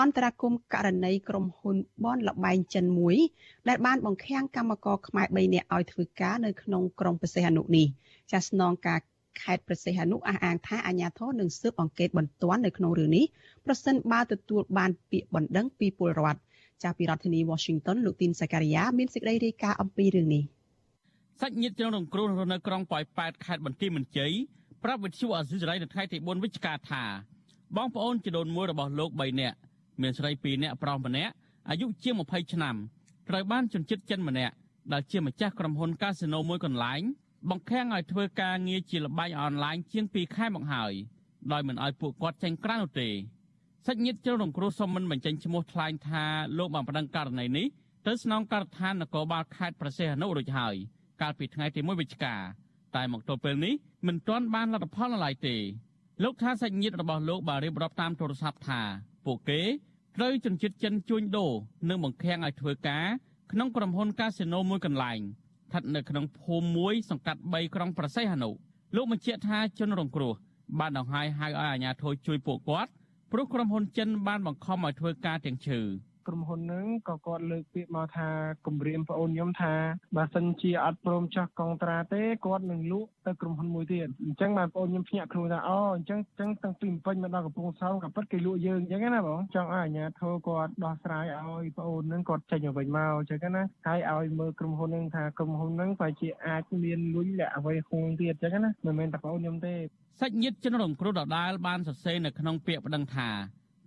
[0.00, 3.16] អន្តរាគមករណីក្រុមហ៊ុនបនលបែងចិនមួយ
[3.68, 7.86] ដែលបានបង្ខាំងកម្មករខ្មែរ3នាក់ឲ្យធ្វើការនៅក្នុងក្រុងព្រះសីហនុនេះ
[8.32, 9.00] ចាសស្នងការ
[9.42, 13.24] ខេត្តព្រះសីហនុអះអាងថាអាជ្ញាធរនឹងស៊ើបអង្កេតបន្ទាន់នៅក្នុងរឿងនេះ
[13.64, 16.43] ប្រសិនបើទទួលបានពាក្យបណ្ដឹងពីពលរដ្ឋ
[16.82, 20.44] ចាស់ពីរដ្ឋធានី Washington លោកទីនសាការីយ៉ាមានសេចក្តីរាយការណ៍អំពីរឿងនេះ
[21.40, 24.32] សាច់ញាតិជនរងគ្រោះនៅក្រុងប៉ោយប៉ែតខេត្តបន្ទាយមានជ័យ
[24.84, 27.02] ប្រាប់វិទ្យុអាស៊ីសេរីនៅថ្ងៃទី4វិច្ឆិកាថា
[27.76, 29.56] បងប្អូនជីដូនមួយរបស់លោក3នាក់
[30.02, 31.32] មានស្រី2នាក់ប្រុសម្នាក់
[31.70, 32.74] អាយុជាង20ឆ្នាំ
[33.28, 34.54] ត្រូវបានជនជាតិចិនម្នាក់
[34.92, 37.02] ដែលជាម្ចាស់ក្រុមហ៊ុនកាស៊ីណូមួយកន្លែង
[37.50, 40.92] បង្ខាំងឲ្យធ្វើការងារជាលបែងអនឡាញជាង2ខែមកហើយ
[41.52, 43.08] ដោយមិនឲ្យពួកគាត់ចេញក្រៅនោះទេ
[43.86, 46.24] សាច់ញាតិជ្រុលរងគ្រោះសុំមិនបញ្ចេញឈ្មោះថ្លែងថា
[46.58, 47.66] លោកបានប្តឹងករណីនេះ
[48.06, 50.74] ទៅស្នងការដ្ឋាននគរបាលខេត្តប្រសេះអនុរួចហើយ
[51.20, 52.34] កាលពីថ្ងៃទី1វិច្ឆិកា
[52.96, 53.74] តែមកទល់ពេលនេះ
[54.06, 55.56] មិនទាន់បានលទ្ធផលនៅឡើយទេ
[56.22, 58.80] លោកថាសាច់ញាតិរបស់លោកបានរៀបរាប់តាមទូរស័ព្ទថា
[59.26, 59.60] ពួកគេ
[60.16, 61.52] ត្រូវជនជាតិចិនជួញដូរ
[61.88, 63.06] និងបង្ខាំងឲ្យធ្វើការ
[63.52, 68.50] ក្នុងក្រុមហ៊ុនកាស៊ីណូមួយកន្លែងស្ថិតនៅក្នុងភូមិមួយសង្កាត់3ក្រុងប្រសេះអនុ
[68.96, 70.34] លោកបញ្ជាក់ថាជនរងគ្រោះ
[70.78, 72.90] បានដង្ហែហៅឲ្យអាជ្ញាធរជួយពួកគាត់
[73.36, 75.80] ព្រោះក្រុមហ៊ុនចិនបានបង្ខំឲ្យធ្វើការទាំងឈើ
[76.28, 78.28] ក្រុមហ៊ុនហ្នឹងក៏គាត់លើកពាក្យមកថា
[78.66, 79.74] គម្រាមប្អូនខ្ញុំថា
[80.16, 99.74] បើសិនជាអត់ព្រមចោះកុងត្រាទេគាត់នឹងលក់ទៅក្រុមហ៊ុនមួយទៀតអញ្ចឹងបានប្អូនខ្ញុំភ្ញាក់ខ្លួនថាអូអញ្ចឹងអញ្ចឹងតាំងពីពេញមកដល់កំពង់សោមក៏ពិតគេលក់យើងអញ្ចឹងណាបងចង់ឲ្យអាជ្ញាធរគាត់ដោះស្រាយឲ្យប្អូនហ្នឹងគាត់ចេញមកវិញមកអញ្ចឹងណាហើយឲ្យមើលក្រុមហ៊ុនហ្នឹងថាក្រុមហ៊ុនហ្នឹងប្រហែលជាអាចមានលុយលាក់អ្វីហួងទៀតអញ្ចឹងណាមិនមែនតែប្អូនខ្ញុំទេ
[100.20, 103.28] សាច់ញាតិជនរងគ្រោះដដាលបានសរសេរនៅក្នុងពាក្យប្តឹងថា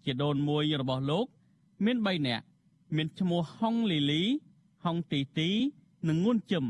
[0.05, 1.25] ជាដូនមួយរបស់លោក
[1.85, 2.45] មាន3នាក់
[2.95, 4.23] មានឈ្មោះហុងលីលី
[4.83, 5.49] ហុងទីទី
[6.07, 6.65] និងងួនជឹម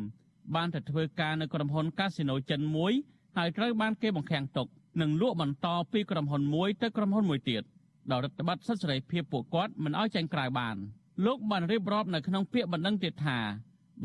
[0.56, 2.94] បានទៅធ្វើការនៅក្រុមហ៊ុនកាស៊ីណូចិនមួយ
[3.38, 4.68] ហើយត្រូវបានគេបង្ខាំងទុក
[5.02, 7.64] និងលក់បន្តពីក្រុមហ៊ុនមួយទៅក្រុមហ៊ុនមួយទៀត
[8.12, 10.76] ដោយរដ្ឋបတ်សិទ្ធិសេរីភាពពួកគាត់មិនឲ្យចេញក្រៅបាន
[11.26, 13.40] លោកបានរៀបរាប់នៅក្នុងពាក្យបណ្ដឹងទៀតថា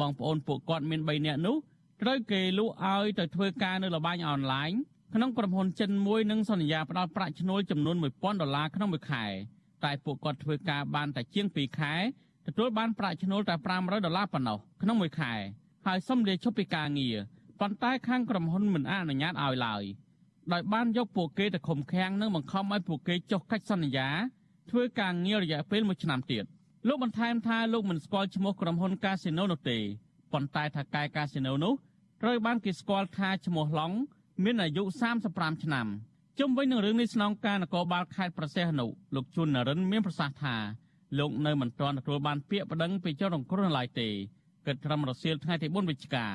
[0.01, 1.57] បងប្អូនពួកគាត់មាន3នាក់នោះ
[2.03, 4.71] ត្រូវគេលក់ឲ្យទៅធ្វើការនៅលបែងអនឡាញ
[5.15, 9.25] ក្នុងក្រុមហ៊ុនចិនមួយនឹងសន្យាផ្ដល់ប្រាក់ឈ្នួលចំនួន1000ដុល្លារក្នុងមួយខែ
[9.85, 11.95] តែពួកគាត់ធ្វើការបានតែជាង2ខែ
[12.47, 15.33] ទទួលបានប្រាក់ឈ្នួលតែ500ដុល្លារប៉ុណ្ណោះក្នុងមួយខែ
[15.87, 17.17] ហើយសុំលាឈប់ពីការងារ
[17.61, 19.83] ប៉ុន្តែខាងក្រុមហ៊ុនមិនអនុញ្ញាតឲ្យឡើយ
[20.53, 24.09] ដោយបានយកពួកគេទៅឃុំឃាំងនិងបង្ខំឲ្យពួកគេចុះកិច្ចសន្យា
[24.71, 26.45] ធ្វើការងាររយៈពេល1ឆ្នាំទៀត
[26.89, 29.79] លោកបន្ថែមថាលោកមិនស្គាល់ឈ្មោះក្រុមហ៊ុនកាស៊ីណូនោះទេ
[30.33, 31.75] ប៉ុន្តែថាកែកាស៊ីណូនោះ
[32.23, 33.93] ត្រូវបានគេស្គាល់ថាឈ្មោះឡុង
[34.45, 34.83] មានអាយុ
[35.23, 35.87] 35ឆ្នាំ
[36.39, 40.57] ជុំវិញនឹងរឿងនេះស្នងការនគរបាលខេត្តប្រសេះនុលោកជួននរិនមានប្រសាសន៍ថា
[41.19, 44.09] លោកនៅមិនទាន់ទទួលបានពាក្យប្តឹងពីជនរងគ្រោះនៅឡើយទេ
[44.67, 46.27] គិតត្រឹមរសៀលថ្ងៃទី4វិច្ឆិកា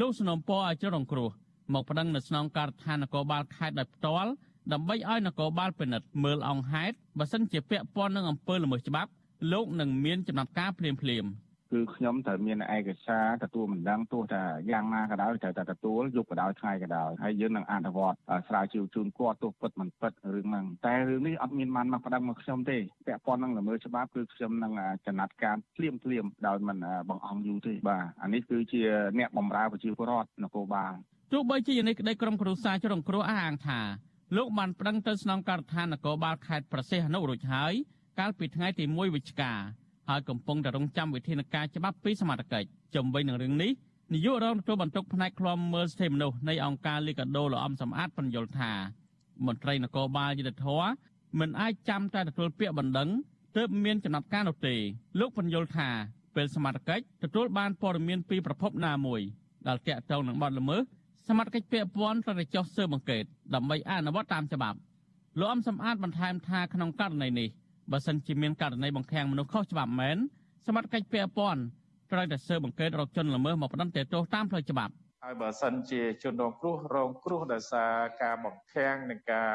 [0.00, 1.30] លោកสนមពរឲ្យជនរងគ្រោះ
[1.72, 4.30] មកប្តឹងនៅស្នងការដ្ឋាននគរបាលខេត្តដោយផ្ទាល់
[4.72, 9.10] ដើម្បីឲ្យនគរបាលពិនិត្យមើលអង្គហេតុបើសិនជាពាក់ព័ន្ធនឹងអំពើល្មើសច្បាប់
[9.52, 24.72] លោកនឹងមានចំណាត់ការភ្លាមភ្លាមៗ គឺខ្ញុំត្រូវមានឯកសារទទួលមិនដឹងទោះតែយ៉ាងណាក៏ដោយត្រូវតែទទួលយប់ក៏ដោយថ្ងៃក៏ដោយហើយយើងនឹងអនុវត្តស្រាវជ្រាវជូនគាត់ទោះពិតមិនពិតរឿងហ្នឹងតែរឿងនេះអត់មានបានមកប្តឹងមកខ្ញុំទេពាក់ព័ន្ធនឹងល្មើសច្បាប់គឺខ្ញុំនឹង
[25.06, 26.78] ចំណាត់ការភ្លាមភ្លាមដោយមិន
[27.08, 28.82] បង្អង់យូរទេបាទអានេះគឺជា
[29.18, 30.92] អ្នកបម្រើប្រជាពលរដ្ឋនគរបាល
[31.32, 33.80] ទោះបីជាយ៉ាងនេះក្តីក្រុមគ្រួសារចរងគ្រោះអះអាងថា
[34.36, 37.74] លោកបានប្តឹងទៅស្នងការដ្ឋាននគរបាលខេត្តប្រសេះអនុរួចហើយ
[38.18, 39.52] កាលពីថ្ងៃទី1វិច្ឆិកា
[40.08, 43.70] ហើយកំពុងតែរងចាំវិធានការច្បាប់ពីសមត្ថកិច្ចជំវិញនឹងរឿងនេះ
[44.14, 48.72] នាយករងទទួលបន្ទុកផ្នែកឃ្លាំមើលសិទ្ធិមនុស្សនៃអង្គការលីកាដូលោកអំសំអាតបញ្យល់ថា
[49.46, 50.82] មន្ត្រីនគរបាលយុទ្ធធរ
[51.40, 53.08] មិនអាចចាំតែទទួលពាក្យបណ្ដឹង
[53.56, 54.74] ទើបមានចំណាត់ការនោះទេ
[55.20, 55.88] លោកបញ្យល់ថា
[56.36, 59.20] ពេលសមត្ថកិច្ចទទួលបានព័ត៌មានពីប្រភពណាមួយ
[59.66, 60.82] ដែលតាក់ទងនឹងបទល្មើស
[61.28, 64.78] សមត្ថកិច្ចពាក់ព័ន្ធត្រូវតែចុះស៊ើបអង្កេតដើម្បីអនុវត្តតាមច្បាប់
[65.38, 67.48] លោកអំសំអាតបន្ថែមថាក្នុងករណីនេះ
[67.92, 70.16] បើសិនជាមានករណីបង្ខាំងមនុស្សខុសច្បាប់មែន
[70.66, 71.62] សមត្ថកិច្ចពាក់ព័ន្ធ
[72.12, 74.92] ត្រូវតែស៊ើបអង្កេតរកជនល្មើសមកផ្តន្ទាទោសតាមផ្លូវច្បាប់
[75.24, 79.50] ហើយបើសិនជាជនរងគ្រោះរងគ្រោះដោយសារការបង្ខាំងនិងការ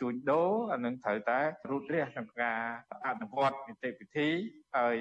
[0.00, 2.60] ជួញដូរអានឹងត្រូវតែរូតរះក្នុងការ
[3.06, 4.28] អនុវត្តនីតិវិធី
[4.76, 4.98] ហើយ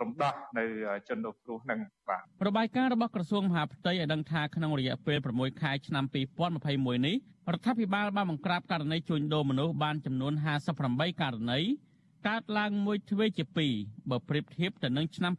[0.00, 0.64] រំដោះនៅ
[1.08, 6.04] ជនរងគ្រោះនឹងបាទរបាយការណ៍របស់ក្រសួងមហាផ្ទៃឲ្យដឹងថាក្នុងរយៈពេល6ខែឆ្នាំ
[6.54, 7.16] 2021នេះ
[7.52, 10.32] រដ្ឋាភិបាលបានបង្ក្រាបករណីជួញដូរមនុស្សបានចំនួន
[10.76, 11.60] 58ករណី
[12.28, 13.44] កើតឡើងមួយទ្វេជា
[13.76, 15.32] 2បើប្រៀបធៀបទៅនឹងឆ្នាំ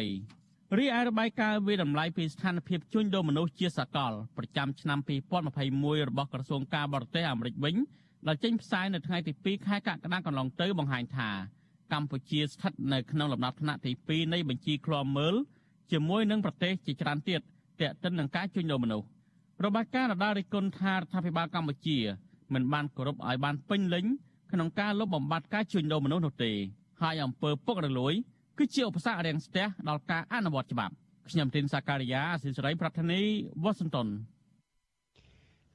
[0.00, 4.98] 2020រីឯរបាយការណ៍វិតម្លៃពីស្ថានភាពជួញដូរមនុស្សជាសកលប្រចាំឆ្នាំ
[5.52, 7.74] 2021របស់ក្រសួងការបរទេសអាមេរិកវិញ
[8.26, 11.30] ដែលចេញផ្សាយនៅថ្ងៃទី2ខែកក្កដាកន្លងទៅបង្ហាញថា
[11.92, 15.34] កម្ពុជាស្ថិតនៅក្នុងលំដាប់ថ្នាក់ទី2នៃបញ្ជីឃ្លាំមើល
[15.92, 17.40] ជាមួយនឹងប្រទេសជាច្រើនទៀត
[17.80, 19.06] ទាក់ទិននឹងការជួញដូរមនុស្ស
[19.64, 21.98] របាយការណ៍រដារិគុណថារដ្ឋាភិបាលកម្ពុជា
[22.54, 24.06] មិនបានគោរពឲ្យបានពេញលេញ
[24.52, 26.52] ក្នុងការលុបបំបាត់ការជួញដូរមនុស្សនោះទេ
[27.02, 28.14] ហើយអំពើពុករលួយ
[28.58, 30.94] គឺជាឧបសគ្គរាំងស្ទះដល់ការអនុវត្តច្បាប់
[31.28, 33.20] ខ្ញុំទីនសាការីយ៉ាអសិសរីប្រធានី
[33.62, 34.08] វ៉ាស៊ីនតោន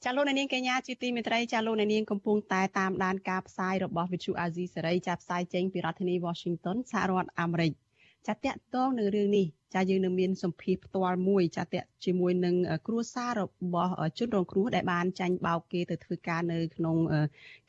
[0.03, 7.71] ចាលោកនាងកញ្ញាជាទីមេត្រីចាលោកនាងកំពុងតែតាមដានការផ្សាយរបស់វិទ្យុអាស៊ីសេរីចាផ្សាយចេញពីរដ្ឋធានី Washington សហរដ្ឋអាមេរិក
[8.27, 12.55] ចាតកតងនឹងរឿងនេះចាយើងនឹងមានសម្ភារផ្ទាល់មួយចាតកជាមួយនឹង
[12.87, 16.95] គ្រួសាររបស់ជនរងគ្រោះដែលបានចាញ់បោកគេទៅធ្វើការនៅក្នុង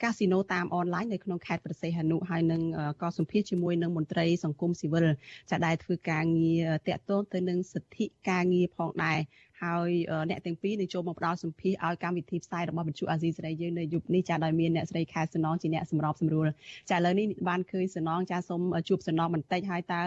[0.03, 2.63] កាស៊ីណូតាមអនឡាញនៅក្នុងខេត្តប្រសេះហនុហើយនឹង
[3.03, 5.07] ក៏សម្ភារជាមួយនឹងមន្ត្រីសង្គមស៊ីវិល
[5.51, 9.19] ចាដែលធ្វើការងារតកតងទៅនឹងសិទ្ធិការងារផងដែរ
[9.63, 9.91] ហើយ
[10.31, 16.47] អ្នកទាំងពីរនឹងចូលមកផ្ដល់សម្ភារឲ្យកម្មវិធីផ្សាយរបស់វិទ្យុអាស៊ីសេរីយើងនៅយប់នេះចាដោយមានអ្នកស្រីខែសំណងជាអ្នកសម្របសម្រួល
[16.91, 20.03] ចាឥឡូវនេះបានឃើញសំណងចាសូមជួបសំណងបន្តិចហើយតើ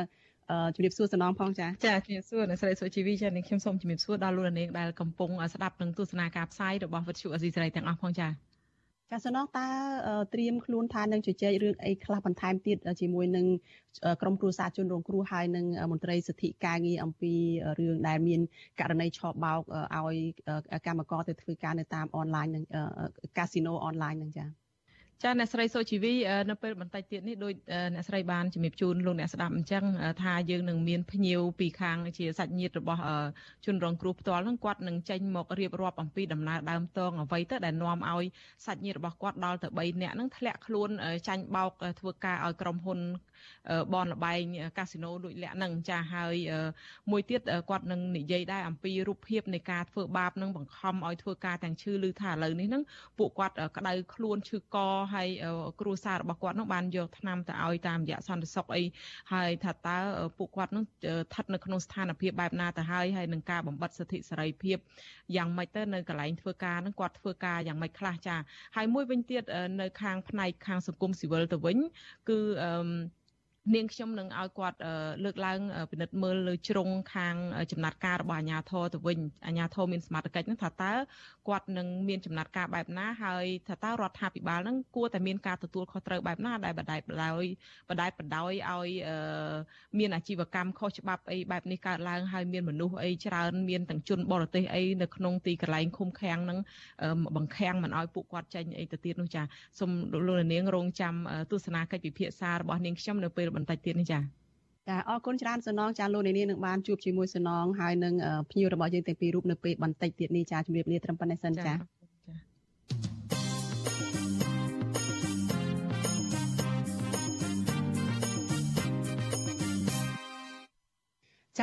[0.76, 8.51] ជំរាបសួរសំណងផងចាចាជំរាបសួរអ្នកស្រីសុជីវីចានាងខ្ញុំសូមជំរាបសួរដល់លោកនាងដែលកំពុងស្ដាប់និងទស្សនាការផ្សាយរបស់វិទ្យុអាស៊ីសេរីទាំងអស់ផងចា
[9.14, 9.68] ចាសសំណងតើ
[10.34, 13.46] ត្រៀមខ្លួនថានឹងជជែករឿងអីខ្លះបន្ថែមទៀតជាមួយនឹង
[14.22, 17.34] ក្រមគ្រួសារជនរងគ្រោះហើយនឹងមន្ត្រីសិទ្ធិការងារអំពី
[17.80, 18.40] រឿងដែលមាន
[18.80, 19.62] ករណីឆបោក
[19.96, 20.18] ឲ្យ
[20.86, 22.64] កម្មករទៅធ្វើការនៅតាមអនឡាញនឹង
[23.38, 24.48] កាស៊ីណូអនឡាញនឹងចា៎
[25.24, 26.14] ចាអ្នកស្រីសូជីវី
[26.50, 27.54] នៅពេលបន្តិចទៀតនេះដោយ
[27.94, 29.84] អ្នកស្រីបានជំរាបជូនលោកអ្នកស្ដាប់អញ្ចឹង
[30.24, 33.02] ថាយើងនឹងមានភ្ញៀវពីខាងជាសាច់ញាតិរបស់
[33.66, 38.26] ជនរងគ្រោះផ្ទាល់ហ្នឹងគាត់នឹងចេញមករៀបរាប់អំពីដំណើរដើមតងអ្វីទៅដែលនាំឲ្យ
[38.66, 40.90] សាច់ញាតិរបស់គាត់ដល់ទៅ3នាក់ហ្នឹងធ្លាក់ខ្លួន
[41.28, 43.00] ចាញ់បោកធ្វើការឲ្យក្រុមហ៊ុន
[43.94, 44.42] បនលបែង
[44.78, 46.36] កាស៊ីណូដូចលាក់ហ្នឹងចាហើយ
[47.12, 52.84] មួយទៀតគាត់នឹងនិយាយដែរអំពីរូបភាពនៃការធ្វើបាបនឹងបង្ខំឲ្យធ្វើការទាំងឈឺឬថាឥឡូវនេះហ្នឹង
[53.18, 54.78] ពួកគាត់ក្តៅខ្លួនឈឺក
[55.14, 55.30] ហើយ
[55.82, 58.84] គ្រួសាររបស់គាត់នឹងបានយកថ្នាំទៅឲ្យតាមរយៈសន្តិសុខអី
[59.34, 59.98] ហើយថាតើ
[60.38, 64.78] ពួកគាត់នឹងស្ថិតនៅក្នុងស្ថានភាពបែបណាទៅហើយហើយនឹងការបំបត្តិសិទ្ធិសេរីភាព
[65.36, 68.36] យ៉ាងម៉េចទៅនៅកន្លែងធ្វើការនឹងគាត់ធ្វើការយ៉ាងម៉េចខ្លះចា
[68.76, 69.44] ហើយមួយវិញទៀត
[69.82, 71.78] នៅខាងផ្នែកខាងសង្គមស៊ីវិលទៅវិញ
[72.30, 72.72] គឺអឺ
[73.76, 74.78] នាងខ្ញុំនឹងឲ្យគាត់
[75.24, 75.60] លើកឡើង
[75.92, 77.36] ពិនិត្យមើលលើជ្រុងខាង
[77.72, 80.94] ចំណាត់ការរបស់អាជ្ញាធរទៅវិញអាជ្ញាធរមានសមត្ថកិច្ចនឹងថាតើ
[81.48, 87.44] គាត់នឹងមានចំណាត់ការបែបណាហើយថាតើរដ្ឋាភិបាលនឹងគួរតែមានការទទួលខុសត្រូវបែបណាដែលបដិបដោយ
[87.90, 88.90] បដិបដោយឲ្យ
[90.00, 96.60] មានអាជីវកម្មខុសច្បាប់អីបែបនេះកើតឡើងហើយមានមនុស្សអីច្រើនមានទាំងជនបរទេសអីនៅក្នុងទីកន្លែងឃុំឃាំងនឹង
[97.36, 99.42] បង្ខាំងមិនឲ្យពួកគាត់ចេញអីទៅទៀតនោះចា
[99.80, 99.92] សូម
[100.28, 101.16] លោកនាងរងចាំ
[101.52, 104.20] ទស្សនាកិច្ចពិភាក្សារបស់នាងខ្ញុំនៅពេលបន្តិចទៀតនេះចា
[104.88, 108.14] ចាអរគុណច្រើនសំណងចាលោកនាងនឹងបានជួបជាមួយសំណងហើយនឹង
[108.50, 111.74] ភ្ញៀវរបស់យើងទាំងពីររូបនៅពេលបន្តិចទៀតនេះចាជំរាបលាត្រឹមប៉ុណ្ណេះសិនចា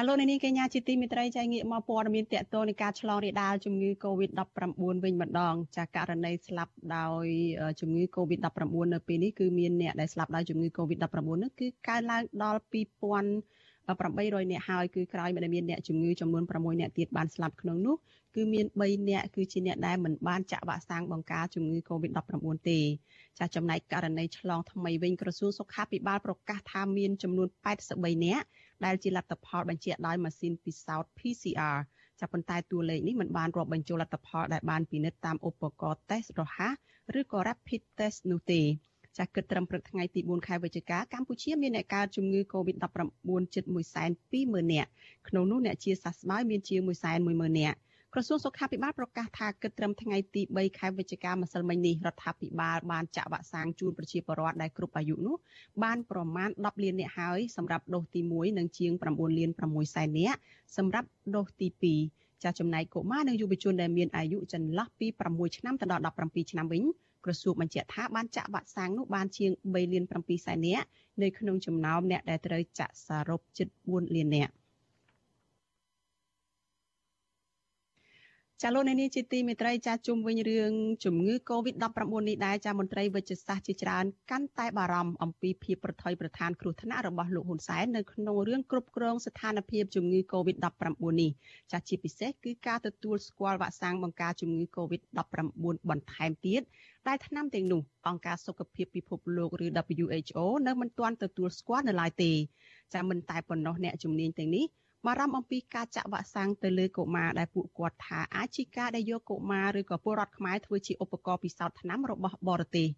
[0.01, 7.27] ចាលោកនាងកញ្ញាជាទីមេត្រីចែកងាកមកព័ត៌មានតកតនៃការឆ្លងរាលដាលជំងឺ Covid-19 វិញម្ដង ចាករណីស្លាប់ដោយ
[7.81, 17.97] ជំងឺ Covid-19 នៅពេលនេះគឺមានអ្នកដែលស្លាប់ដោយជំងឺ Covid-19 នោះគឺកើនឡើងដល់2800នាក់ហើយគឺក្រោយមកដែលមានអ្នកជំងឺចំនួន6នាក់ទៀតបានស្លាប់ក្នុងនោះ
[18.35, 22.81] គឺមាន3នាក់គឺជាអ្នកដែលមិនបានចាក់វ៉ាក់សាំងបង្ការជំងឺ Covid-19 ទេ
[23.39, 27.49] ចាចំណែកករណីឆ្លងថ្មីវិញក្រសួងសុខាភិបាលប្រកាសថាមានចំនួន
[27.87, 28.47] 83នាក់
[28.85, 31.77] ដែលជាលទ្ធផលបញ្ជាក់ដោយម៉ាស៊ីនពិសោធន៍ PCR
[32.21, 36.75] ចាប់ប៉ុន្តែតួលេខនេះមិនបានរាប់បញ្ចូលលទ្ធផលដែលបានពិនិត្យតាមឧបករណ៍តេស្តរហ័ស
[37.19, 38.63] ឬក៏ Rapid Test នោះទេ
[39.19, 43.65] ចាស់គិតត្រឹមព្រឹកថ្ងៃទី4ខែវិច្ឆិកាកម្ពុជាមានអ្នកកើតជំងឺ Covid-19 ជិត
[44.19, 44.91] 120,000នាក់
[45.29, 46.81] ក្នុងនោះអ្នកជាសះស្បើយមានជាង
[47.21, 47.79] 110,000នាក់
[48.15, 55.37] ក្រសួងសុខាភិបាលប្រកាសថាគិតត្រឹមថ្ងៃទី3ខែវិច្ឆិកាម្សិលមិញនេះរដ្ឋាភិបាលបានចាក់វ៉ាក់សាំងជូនប្រជាពលរដ្ឋដែលគ្រប់អាយុនោះ
[55.83, 60.39] បានប្រមាណ10លាននាក់ហើយសម្រាប់ដូសទី1និងជាង9លាន6សែននាក់
[60.77, 61.69] សម្រាប់ដូសទី
[62.03, 66.83] 2ចាចំណែកកុមារនិងយុវជនដែលមានអាយុចន្លោះពី6ឆ្នាំទៅដល់17ឆ្នាំវិញ
[67.25, 70.87] ក្រសួងបញ្ជាក់ថាបានចាក់វ៉ាក់សាំងនោះបានជាង3លាន7សែននាក់
[71.23, 74.53] នៅក្នុងចំណោមអ្នកដែលត្រូវចាក់សរុបជិត4លាននាក់
[78.63, 80.73] ចាលោកនានីជាទីមេត្រីចាជុំវិញរឿង
[81.05, 91.31] ជំងឺ Covid-19 នេះដែរចាមន្ត្រីវិទ្យាសាស្ត្រជាច្រើនកាន់តែបារម្ភអំពីភាពប្រថុយប្រឋានគ្រោះថ្នាក់របស់លោកហ៊ុនសែននៅក្នុងរឿងគ្រប់គ្រងស្ថានភាពជំងឺ Covid-19 នេះ
[91.73, 95.19] ចាជាពិសេសគឺការទទួលស្គាល់វ៉ាក់សាំងបង្ការជំងឺ Covid-19
[95.91, 96.63] បន្ថែមទៀត
[97.09, 99.67] ដែលថ្នាំទាំងនោះអង្គការសុខភាពពិភពលោកឬ
[100.07, 102.33] WHO នៅមិនទាន់ទទួលស្គាល់នៅឡើយទេ
[102.95, 104.67] ចាមិនតែប៉ុណ្ណោះអ្នកជំនាញទាំងនេះ
[105.07, 112.89] បារម្ភអំពីការចាក់វ៉ាក់សាំងទៅលើកុមារដែលពួកគាត់ថាអាចជាការដែលយកកុមារឬក៏ពលរដ្ឋខ្មែរធ្វើជាឧបករណ៍ពិសោធន៍ថ្នាំរបស់បរទេស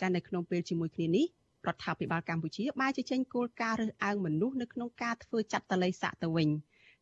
[0.00, 1.26] ចានៅក្នុងពេលជាមួយគ្នានេះ
[1.66, 6.48] រដ្ឋាភិបាលកម្ពុជាបានជជែកគោលការណ៍រើសអើងមនុស្សនៅក្នុងការធ្វើចាត់តល័យសាក់ទៅវិញ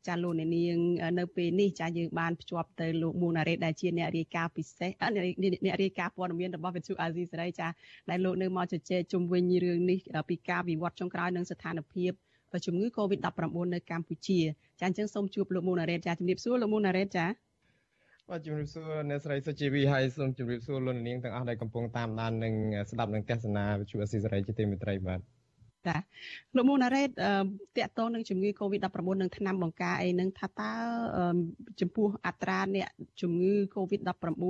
[0.07, 0.77] ចាលោកអ្នកនាង
[1.19, 7.69] នៅពេលនេះចាយើងបានភ្ជាប់ទៅលោកមូណារ៉េតដែលជាអ្នករាយការណ៍ពិសេសអ្នករាយការណ៍ព័ត៌មានរបស់វិទ្យុអាស៊ីសេរីចា
[8.11, 12.13] ដែលលោកនៅមកជជែកជុំវិញរឿងនេះពីការវិវត្តចុងក្រោយនិងស្ថានភាព
[12.67, 14.41] ជំងឺ Covid-19 នៅកម្ពុជា
[14.81, 17.27] ចាអញ្ចឹងសូមជួបលោកមូណារ៉េតចាជំរាបសួរលោកមូណារ៉េតចា
[18.31, 22.55] បាទជំរាបសួរអ្នកស្រីសុជីវីហើយសូមជម្រាបសួរលោកនាងទាំងអស់ដែលកំពុងតាមដាននិង
[22.91, 25.21] ស្ដាប់នឹងទស្សនាវិទ្យុអស៊ីសេរីជាទីមេត្រីបាទ
[25.87, 25.97] ចា
[26.57, 30.73] លោកមូណារ៉េតតកតងនឹងជំងឺ Covid-19 នឹងថ្នាំបង្ការអីនឹងថាតើ
[31.81, 32.89] ចំពោះអត្រាអ្នក
[33.21, 34.47] ជំងឺ Covid-19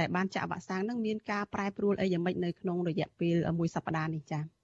[0.00, 4.61] ដែលបានចាក់វ៉ាក់សាំងនឹងមានការប្រែប្រួលអីយ៉ាងម៉េចនៅក្នុងរយៈពេលមួយសប្តាហ៍នេះចា៎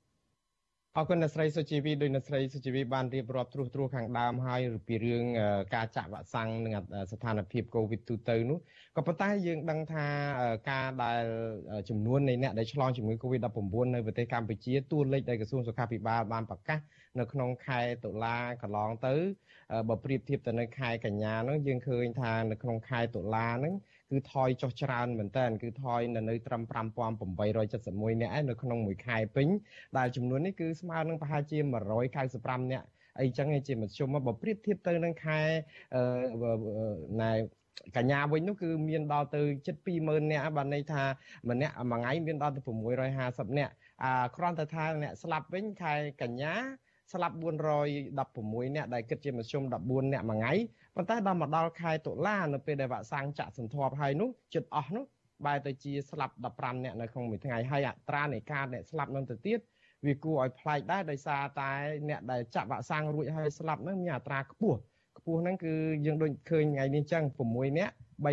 [0.97, 5.25] អរគុណអ្នកស្រីសុជីវីដោយអ្នកស្រីសុជីវីបានរៀបរាប់ត្រួសត្រាសខាងដើមហើយពីរឿង
[5.75, 6.75] ការចាក់វ៉ាក់សាំងនិង
[7.13, 8.59] ស្ថានភាពកូវីដទូទៅនោះ
[8.97, 10.07] ក៏ប៉ុន្តែយើងដឹងថា
[10.71, 11.25] ការដែល
[11.89, 16.81] ចំនួននៃអ្នកដែលឆ្លងជំងឺ Covid-19 នៅប្រទេសកម្ពុជាតួលេខដែលក្រសួងសុខាភិបាលបានប្រកាស
[17.19, 19.15] នៅក្នុងខែតុលាកន្លងទៅ
[19.89, 23.75] បើប្រៀបធៀបទៅនៅខែកញ្ញានោះយើងឃើញថានៅក្នុងខែតុលាហ្នឹង
[24.11, 29.49] គឺថយចុះច្រើនមែនតើគឺថយនៅនៅត្រឹម5871នាក់ឯនៅក្នុងមួយខែពេញ
[29.99, 31.59] ដែលចំនួននេះគឺស្មើនឹងប្រហែលជា
[32.15, 32.87] 195នាក់
[33.21, 35.41] អីចឹងឯងជាមធ្យមបើប្រៀបធៀបទៅនឹងខែ
[37.23, 37.33] ណែ
[37.97, 41.03] កញ្ញាវិញនោះគឺមានដល់ទៅជិត20000នាក់បានន័យថា
[41.51, 42.61] ម្នាក់មួយថ្ងៃមានដល់ទៅ
[43.09, 43.73] 650នាក់
[44.05, 45.93] អាគ្រាន់តែថាអ្នកស្លាប់វិញខែ
[46.23, 46.55] កញ្ញា
[47.13, 50.53] ស្លាប់416នាក់ដែលគិតជាមធ្យម14នាក់មួយថ្ងៃ
[50.99, 55.05] ប៉ុន្តែដល់មកដល់ខែតុលានៅពេលដែលវ៉ាក់សាំងចាក់សន្ធាប់ហើយនោះជិតអស់នោះ
[55.47, 59.59] បែរទៅជាស្លាប់15នាក់នៅក្នុងមួយថ្ងៃហើយអត្រានៃការអ្នកស្លាប់នឹងទៅទៀត
[60.07, 61.71] វាគួរឲ្យប្លែកដែរដោយសារតែ
[62.09, 64.79] អ្នកដែលចាក់វ៉ាក់សាំងរួចហើយស្លាប់នឹងមានអត្រាខ្ពស់
[65.19, 65.75] ខ្ពស់ហ្នឹងគឺ
[66.07, 68.31] យើងដូចឃើញថ្ងៃនេះចឹង6នាក់3 3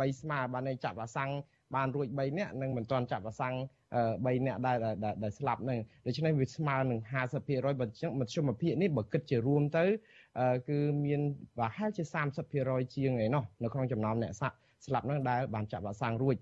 [0.00, 1.30] 3ស្មើបានតែចាក់វ៉ាក់សាំង
[1.74, 3.54] បានរួច3នាក់និងមិនទាន់ចាក់វ៉ាក់សាំង
[3.94, 4.76] 3នាក់ដែល
[5.22, 7.00] ដែលស្លាប់ហ្នឹងដូច្នេះវាស្មើនឹង
[7.40, 9.84] 50%បើចឹងមធ្យមភាពនេះបើគិតជារួមទៅ
[10.68, 11.20] គឺមាន
[11.56, 12.04] ប្រហែលជា
[12.48, 16.36] 30%ជាងឯណោះនៅក្នុងចំណោមអ្នកសាក់ ស្លាប់ហ្នឹងដែលបានចាក់វ៉ាក់សាំងរួច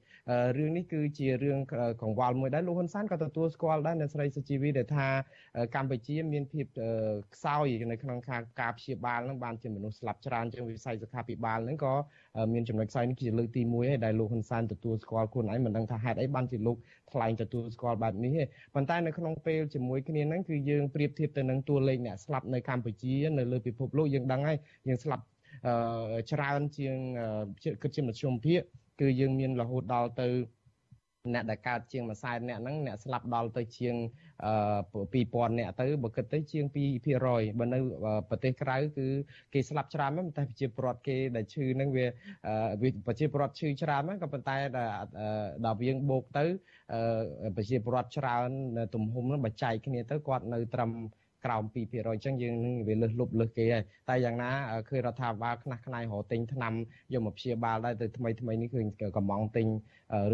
[0.58, 1.58] រឿងនេះគឺជារឿង
[2.02, 5.08] កង្វល់មួយដែរលោកហ៊ុនសែនក៏ទទួលស្គាល់ដែរអ្នកស្រីសុជីវីដែលថា
[5.76, 6.66] កម្ពុជាមានភាព
[7.34, 11.94] ខ្សោយនៅក្នុងការការព្យាបាលហ្នឹងបានជាមនុស្សស្លាប់ច្រើនជាងវិស័យសុខាភិបាលហ្នឹងក៏
[12.52, 16.76] មានចំណុចខ្សោយនេះជាលើកទី1ហើយដែលលោកហ៊ុនសែនទទួលស្គាល់ខ្លួនឯងមិនដឹងថាហេតុអីបានជាលោក
[17.12, 25.24] ថ្លែងទទួលស្គាល់បែបនេះទេប៉ុន្តែនៅក្នុងពេលជាមួយគ្នាហ្នឹងគឺយើងប្រៀបធៀបទៅនឹងតួលេខអ្នកស្លាប់នៅកម្ពុជានៅលើពិភពលោកយើងដឹងហើយយើងស្លាប់
[26.32, 26.96] ច្រើនជាង
[27.82, 28.62] គិតជាមធ្យមភាគ
[29.00, 30.28] គឺយើងមានរហូតដល់ទៅ
[31.34, 33.94] អ្នកដែលកើតជាងមួយសែនអ្នកហ្នឹងអ្នកស្លាប់ដល់ទៅជាង
[34.96, 36.64] 2000អ្នកទៅបើគិតទៅជាង
[37.12, 37.78] 2%បើនៅ
[38.30, 39.06] ប្រទេសក្រៅគឺ
[39.52, 42.06] គេស្លាប់ច្រើនមែនតែប្រជាពលរដ្ឋគេដែលឈឺហ្នឹងវា
[43.06, 44.56] ប្រជាពលរដ្ឋឈឺច្រើនហ្នឹងក៏ប៉ុន្តែ
[45.64, 46.44] ដល់វាងបូកទៅ
[47.56, 48.50] ប្រជាពលរដ្ឋច្រើន
[48.94, 50.90] ទំហំហ្នឹងបើចែកគ្នាទៅគាត់នៅត្រឹម
[51.44, 51.76] ក្រោម2%
[52.12, 54.50] អញ្ចឹងយើងនឹងវាលើសលុបលើសគេហើយតែយ៉ាងណា
[54.88, 56.72] ឃើញរដ្ឋាភិបាលខ្នះខ្នាយរកទិញថ្នាំ
[57.12, 59.66] យកមកព្យាបាលដែរទៅថ្មីថ្មីនេះឃើញកំងទិញ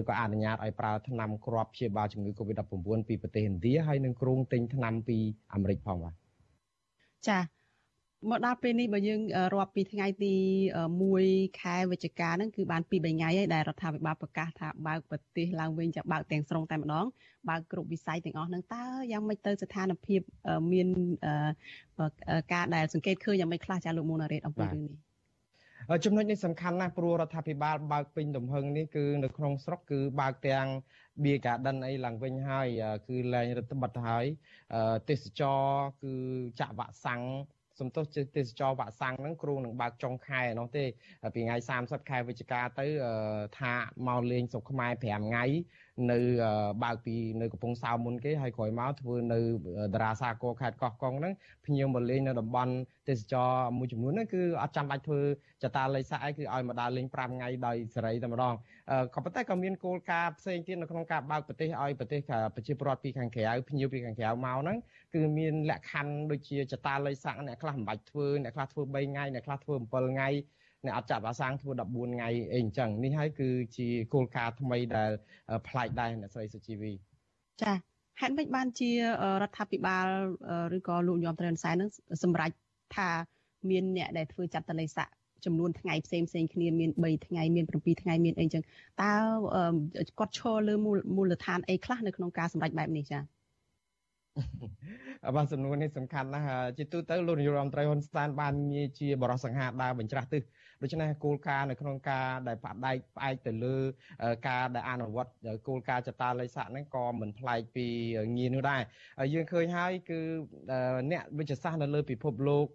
[0.00, 5.18] ឬក៏អនុញ្ញាតឲ្យប្រើថ្នាំគ្រាប់ព្យាបាលជំងឺ Covid-19 ពីប្រទេសឥណ្ឌាហើយនឹងគ្រោងទិញថ្នាំពី
[5.54, 6.14] អាមេរិកផងបាទ
[7.28, 7.38] ចា
[8.30, 9.20] មកដល់ពេលនេះបើយើង
[9.54, 10.34] រាប់ពីថ្ងៃទី
[10.96, 17.06] 1ខែវិច្ឆិកាហ្នឹងគឺបានពី3ថ្ងៃហើយដែលរដ្ឋាភិបាលប្រកាសថាបើកប្រទេសឡើងវិញចាបើកទាំងស្រុងតែម្ដង
[17.48, 20.20] បើកគ្រប់វិស័យទាំងអស់ហ្នឹងតើយ៉ាងម៉េចទៅស្ថានភាព
[20.72, 20.88] មាន
[22.52, 24.96] ការដែលសង្កេតឃើញយ៉ាងម៉េចខ្លះចាលោកមូណារ៉េតអំពីរឿងនេះ
[26.04, 30.66] ចំណុចនេះសំខាន់ណាស់ព្រោះរដ្ឋាភិបាលបើកពេញទំហឹងនេះគឺនៅក្នុងស្រុកគឺបើកទាំង
[31.22, 32.68] Beer Garden អីឡើងវិញហើយ
[33.08, 34.24] គឺលែងរដ្ឋបတ်ហើយ
[35.10, 35.62] ទេសចរ
[36.02, 36.14] គឺ
[36.60, 37.22] ចាក់វ៉ាក់សាំង
[37.78, 38.04] សំទោស
[38.36, 40.84] ទេសចរវ៉ាក់សាំងហ្នឹងគ្រូនឹងបើកចុងខែនោះទេ
[41.34, 42.86] ពីថ្ងៃ30ខែវិច្ឆិកាទៅ
[43.60, 43.72] ថា
[44.06, 45.44] មកលេងស្រុកខ្មែរ5ថ្ងៃ
[46.10, 46.18] នៅ
[46.84, 49.40] បើកពីនៅកំពង់សោមមុនគេហើយក្រោយមកធ្វើនៅ
[49.94, 51.32] តារាសាគរខេត្តកោះកុងហ្នឹង
[51.66, 52.72] ភ្ញៀវមកលេងនៅតំបន់
[53.08, 55.20] ទេសចរមួយចំនួនហ្នឹងគឺអត់ចាំបាច់ធ្វើ
[55.64, 58.54] ចតាល័យសាក់អីគឺឲ្យមកដើរលេង5ថ្ងៃដោយសេរីតែម្ដង
[59.14, 62.20] ក៏ប៉ុន្តែក៏មានគោលការណ៍ផ្សេងទៀតនៅក្នុងការបើកប្រទេសឲ្យប្រទេស
[62.54, 64.76] ប្រជាពលរដ្ឋពីខាងក្រៅភ្ញៀវពីខាងក្រៅមកហ្នឹង
[65.14, 70.28] គឺមានលក្ខខណ្ឌដូចជាចតាល័យសាក់អ្នកខ្លះមិនបាច់ធ្វើអ្នកខ្លះធ្វើ3ថ្ងៃអ្នកខ្លះធ្វើ7ថ្ងៃ
[70.84, 75.10] អ្នកអត់ចាប់អាសាំងធ្វើ14ថ្ងៃអីអញ្ចឹងនេះហើយគឺជាគោលការណ៍ថ្មីដែល
[75.68, 76.92] ប្លែកដែរអ្នកស្រីសុជីវី
[77.62, 77.72] ចា
[78.20, 78.98] ហេតុម៉េចបានជារ
[79.48, 80.06] ដ្ឋាភិបាល
[80.76, 81.90] ឬក៏លោកយមត្រែនសែននឹង
[82.22, 82.50] សម្រេច
[82.96, 83.08] ថា
[83.70, 85.08] មានអ្នកដែលធ្វើចាត់តលិស័ក
[85.44, 88.62] ចំនួនថ្ងៃផ្សេងផ្សេងគ្នាមាន3ថ្ងៃមាន7ថ្ងៃមានអីចឹង
[89.02, 89.12] តើ
[90.18, 90.74] គាត់ឈរលើ
[91.16, 93.22] មូលដ្ឋានអីខ្លះនៅក្នុងការសម្រេចបែបនេះចា៎
[95.36, 96.46] បាទសំណួរនេះសំខាន់ណាស់
[96.78, 100.42] ជាទូទៅលោកនាយករដ្ឋមន្ត្រីហ៊ុនសែនបានងារជាបរិសង្ហាដើរបញ្ច្រាស់ទិស
[100.82, 103.76] ដូច្នេះគោលការណ៍នៅក្នុងការដែលផ្ដាច់ផ្អែកទៅលើ
[104.48, 105.30] ការដែលអនុវត្ត
[105.66, 107.86] គោលការណ៍ចតាលេខស័កហ្នឹងក៏មិនប្លែកពី
[108.36, 108.82] ងារនោះដែរ
[109.34, 110.20] យើងឃើញហើយគឺ
[111.10, 112.66] អ្នកវិទ្យាសាស្ត្រនៅលើពិភពលោក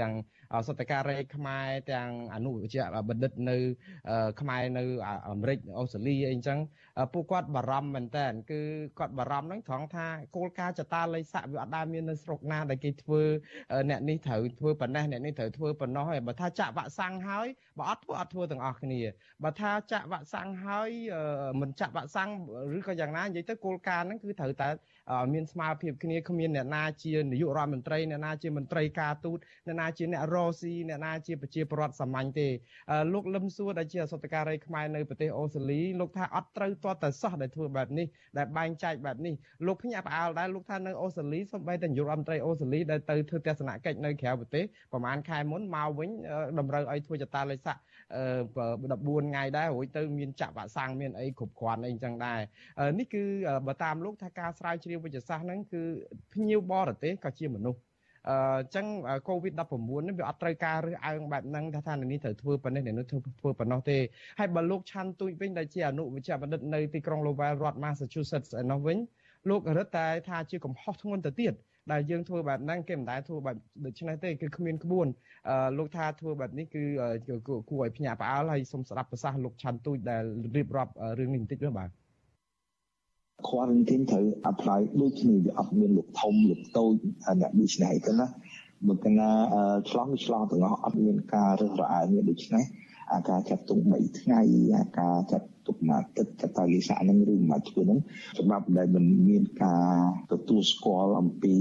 [0.00, 0.12] ទាំង
[0.68, 3.56] សតការីខ្មែរទាំងអនុវិជ្ជាបណ្ឌិតនៅ
[4.40, 4.84] ខ្មែរនៅ
[5.28, 6.58] អាមេរិកអូស្ត្រាលីអីចឹង
[7.12, 8.60] ពួកគាត់បារម្ភមែនតើគឺ
[8.98, 13.22] គាត់បារម្ភហ្នឹងត្រង់ថាគោលការណ៍ចតាល័យស័កវាអត់ដែលមាននៅស្រុកណាដែលគេធ្វើ
[13.90, 17.46] អ្នកនេះត្រូវធ្វើប៉ុណ្ណេះអ្នកនេះត្រូវធ្វើប៉ុណ្ណោះហើយបើថាចាក់វ៉ាក់សាំងហើយ
[17.78, 19.00] បើអត់ធ្វើអត់ធ្វើទាំងអស់គ្នា
[19.44, 20.90] បើថាចាក់វ៉ាក់សាំងហើយ
[21.60, 22.30] មិនចាក់វ៉ាក់សាំង
[22.78, 24.68] ឬក៏យ៉ាងណានិយាយទៅគោលការណ៍ហ្នឹងគឺត្រូវតែ
[25.32, 32.48] មានស្មារតីគ្នាគ្មានអ្នកណាជានាយករដ្ឋមន្ត្រីអ្នកណាជាមន្ត្រីការទូតអ្នកណាជាអ្នករស់ស៊ីអ្នកណាជាប្រជាពលរដ្ឋសាមញ្ញទេ
[33.12, 38.06] លោកលឹមសួរដែលជាអសតការីខ្មែរនៅប្រទេសអូស្ត្រាលីលោកថាអត់ត្រូវទាល់តែសោះដែលធ្វើបែបនេះ
[38.38, 39.34] ដែលបែងចែកបែបនេះ
[39.66, 46.10] លោកភ្ញាក់ផ្អើលដែរលោកថានៅអូស្ត្រាលីសូម្បីតែនាយករដ្ឋមន្ត្រីអូស្ត្រាលីដែលទៅធ្វើទស្សនកិច្ចនៅក្រៅប្រទេសប្រហែលខែមុនមកវិញ
[46.58, 47.78] តម្រូវឲ្យធ្វើចតាលេខស័ក
[48.70, 52.40] 14ថ្ងៃដែររួចទៅមានចាក់វ៉ាក់សាំងមានអីគ្រប់គ្រាន់អីចឹងដែរ
[52.98, 53.24] នេះគឺ
[53.66, 55.82] បើតាមលោកថាការស្រាវជ្រាវវិទ្យាសាស្ត្រហ្នឹងគឺ
[56.32, 57.80] ភ្ញៀវបរទេសក៏ជាមនុស្ស
[58.28, 58.30] អ
[58.62, 58.86] ញ្ចឹង
[59.28, 59.74] COVID-19
[60.06, 63.98] នេះវាអត់ត្រូវការរើសអើងបែបហ្នឹងថាថានេះត្រូវធ្វើប៉ុណ្ណេះនេះធ្វើធ្វើប៉ុណ្ណោះទេ
[64.38, 68.98] ហើយបើលោកឆាន់ទូចវិញដែលជាអនុវិជ្ជាបណ្ឌិតនៅទីក្រុង Lowell រដ្ឋ Massachusetts ឯនោះវិញ
[69.48, 71.54] លោករឹតតែថាជាកំហុសធ្ងន់ទៅទៀត
[71.92, 75.06] ដែលយើងធ្វើបែបហ្នឹងគេមិនដែលធ្វើបែបដូច្នេះទេគឺគ្មានក្បួន
[75.78, 76.82] លោកថាធ្វើបែបនេះគឺ
[77.70, 80.24] គួរឲ្យភ្ញាក់ផ្អើលហើយសូមស្ដាប់ប្រសាសន៍លោកឆាន់ទូចដែល
[80.56, 81.90] រៀបរាប់រឿងនេះបន្តិចមើលបាទ
[83.48, 86.92] quarantine ត្រូវ apply ដូចគ្នាវាអត់មានលោកធំលោកតូច
[87.40, 88.26] អ្នក business ទៅណា
[88.88, 89.30] បើកណា
[89.90, 92.64] ឆ្លងឆ្លងទាំងអស់អត់មានការរើសរអើងដូច្នេះ
[93.12, 94.40] អាការចាត់ទុក3ថ្ងៃ
[94.78, 97.98] អាការចាត់ទុកមួយទឹកចតាលិស័កនឹងឬមួយធ្វើនឹង
[98.38, 99.94] សម្រាប់ដែលមិនមានការ
[100.32, 101.54] ទទួលស្គាល់អំពី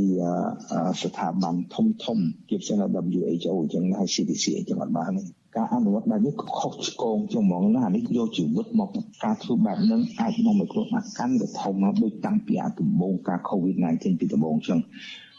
[1.03, 2.17] ស្ថាប័នធំធំ
[2.49, 8.89] ជាពិសេស WHO អញ្ចឹងហើយ CDC អញ្ចឹងអត់បានទេ ការអនុវត្តបែបនេះខុសឆ្គងជាងហ្មងណានេះយកជីវិតមក
[9.23, 14.79] ការធ្វើបែបហ្នឹងអាចនាំឲ្យគ្រោះថ្នាក់កាន់តែធំមកដូចតាំងពីអាដំបូងការ COVID-19 ពីដំបូងអញ្ចឹង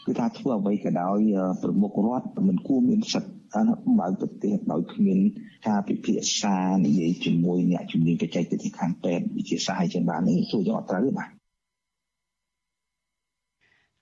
[0.05, 1.19] គឺថាធ្វើអ្វីក៏ដោយ
[1.61, 3.31] ប្រមុខរដ្ឋមិនគួរមានសិទ្ធិ
[3.99, 5.19] បើកប្រទេសដោយគ្មាន
[5.67, 11.29] ការពិភាក្សានិយាយជាមួយអ្នកជំនាញបច្ចេកទេសខាងពេទ្យវិទ្យាសាស្ត្រអញ្ចឹងបាននេះជួយយកអត់ត្រូវទេបាទ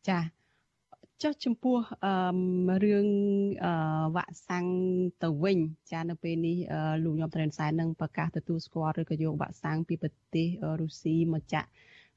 [0.10, 0.20] ចា
[1.24, 3.08] ចុះចំពោះអឺរឿង
[3.66, 3.74] អឺ
[4.16, 4.66] វ៉ាក់សាំង
[5.24, 5.60] ទៅវិញ
[5.92, 6.58] ចានៅពេលនេះ
[7.04, 10.48] លោកញោមត្រែនសែននឹងប្រកាសទទួលស្គាល់ឬក៏យកវ៉ាក់សាំងពីប្រទេស
[10.80, 11.70] រុស្ស៊ីមកចាក់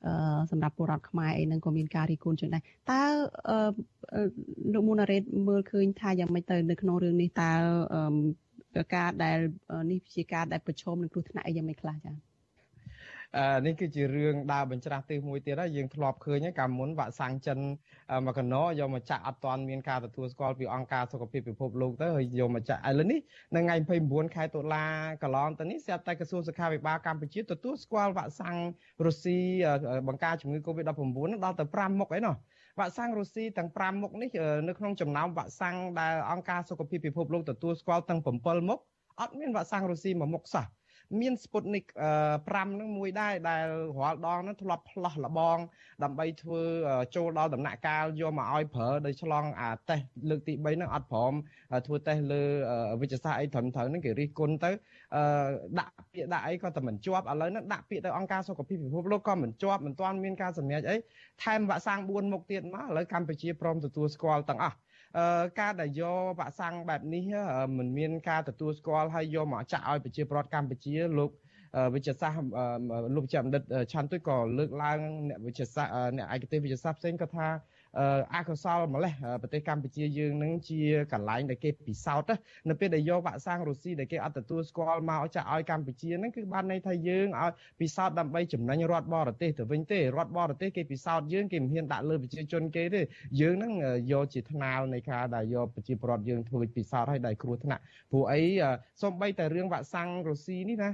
[0.06, 3.02] អឺសម្រាប់ពលរដ្ឋខ្មែរអីហ្នឹងក៏មានការរីកគុណចឹងដែរតើ
[4.72, 7.52] លោកមូណារ៉េតមើលឃើញថាយ៉ាងម៉េចទៅនៅក្នុងរឿងនេះតើ
[8.94, 9.38] ការដែល
[9.90, 12.31] នេះជាការដែលប្រឈមនឹងគ្រោះថ្នាក់អីយ៉ាងម៉េចខ្លះចា៎
[13.66, 17.58] នេះគឺជារឿងដើរបញ្ច្រាស់ទិសមួយទៀតហើយយើងធ្លាប់ឃើញហើយកាលមុនវ៉ាក់សាំងចិន
[18.26, 23.20] មកកណោយកមកចាក់អត់ទាន់មានការទទួលស្គាល់ពីអង្គការសុខភាពពិភពលោកទៅហើយយកមកចាក់ឥឡូវនេះ
[23.54, 23.76] នៅថ្ងៃ
[24.06, 24.84] 29ខែតុលា
[25.22, 28.56] កន្លងទៅនេះស្រាប់តែក្រសួងសុខាភិបាលកម្ពុជាទទួលស្គាល់វ៉ាក់សាំង
[29.06, 29.38] រុស្ស៊ី
[30.08, 30.90] បង្ការជំងឺ Covid-19
[31.44, 32.34] ដល់ទៅ5មុខអីណោះ
[32.78, 34.28] វ៉ាក់សាំងរុស្ស៊ីទាំង5មុខនេះ
[34.68, 38.80] នៅក្នុងចំណោមវ៉ាក់សាំងដែលអង្គការសុខភាពពិភពលោកទទួលស្គាល់ទាំង7មុខ
[39.20, 40.66] អត់មានវ៉ាក់សាំងរុស្ស៊ីមួយមុខសោះ
[41.20, 41.84] មានស្ពុតនិក
[42.32, 43.66] 5នឹងមួយដែរដែល
[43.98, 45.58] រាល់ដងនឹងធ្លាប់ផ្លោះលបង
[46.04, 46.62] ដើម្បីធ្វើ
[47.16, 51.32] ចូលដល់ដំណាក់កាលយកមកឲ្យប្រើដោយឆ្លងអាតេស្តលើកទី3នឹងអត់ព្រម
[51.86, 52.42] ធ្វើតេស្តលើ
[53.00, 54.70] វិទ្យាសាស្ត្រអីត្រឹមត្រូវនឹងគេរិះគន់ទៅ
[55.78, 60.96] ដាក់ពាក្យដាក់អីក៏តែមិនជាប់ឥឡូវហ្នឹងដាក់ពាក្យទៅអង្គការសុខភាពពិភពលោកក៏មិនជាប់មិនទាន់មានការសម្រេចអី
[61.42, 64.76] ថែមវ៉ាក់សាំង4មុខទៀតមកឥឡូវកម្ពុជាព្រមទទួលស្គាល់ទាំងអស់
[65.60, 67.24] ការដែលយកវ៉ាក់សាំងបែបនេះ
[67.78, 71.30] មិនមានការទទួលស្គាល់ហើយយកមកចាក់ឲ្យប្រជាពលរដ្ឋកម្ពុជាលោក
[71.94, 72.40] វិទ្យាសាស្ត្រ
[73.14, 74.98] លោកវិជ្ជបណ្ឌិតឆាន់ទុយក៏លើកឡើង
[75.28, 77.48] អ្នកវិទ្យាសាស្ត្រអ្នកឯកទេសវិទ្យាសាស្ត្រផ្សេងក៏ថា
[78.34, 79.12] អកុសលម្លេះ
[79.42, 80.80] ប្រទេសកម្ពុជាយើងនឹងជា
[81.12, 93.00] កន្លែងដែលគេពិសោធន៍នៅពេលដែលយកវ៉ាក់សាំងរុស្ស៊ីដែលគេអត់ទទួលស្គាល់មកចាក់ឲ្យកម្ពុជាហ្នឹងគឺបានន័យថាយើងឲ្យពិសោធន៍ដើម្បីចំណេញរដ្ឋបរទេសទៅវិញទេរដ្ឋបរទេសគេពិសោធន៍យើងគេមិនហ៊ានដាក់លើប្រជាជនគេទេ
[93.40, 93.72] យើងហ្នឹង
[94.12, 98.42] យកជាថ្នាលនៃការដែលយកប្រជាពលរដ្ឋយើងធ្វើពិសោធន៍ឲ្យដែលគ្រោះថ្នាក់ព្រោះអី
[99.02, 100.90] សំបីតែរឿងវ៉ាក់សាំងរុស្ស៊ីនេះណា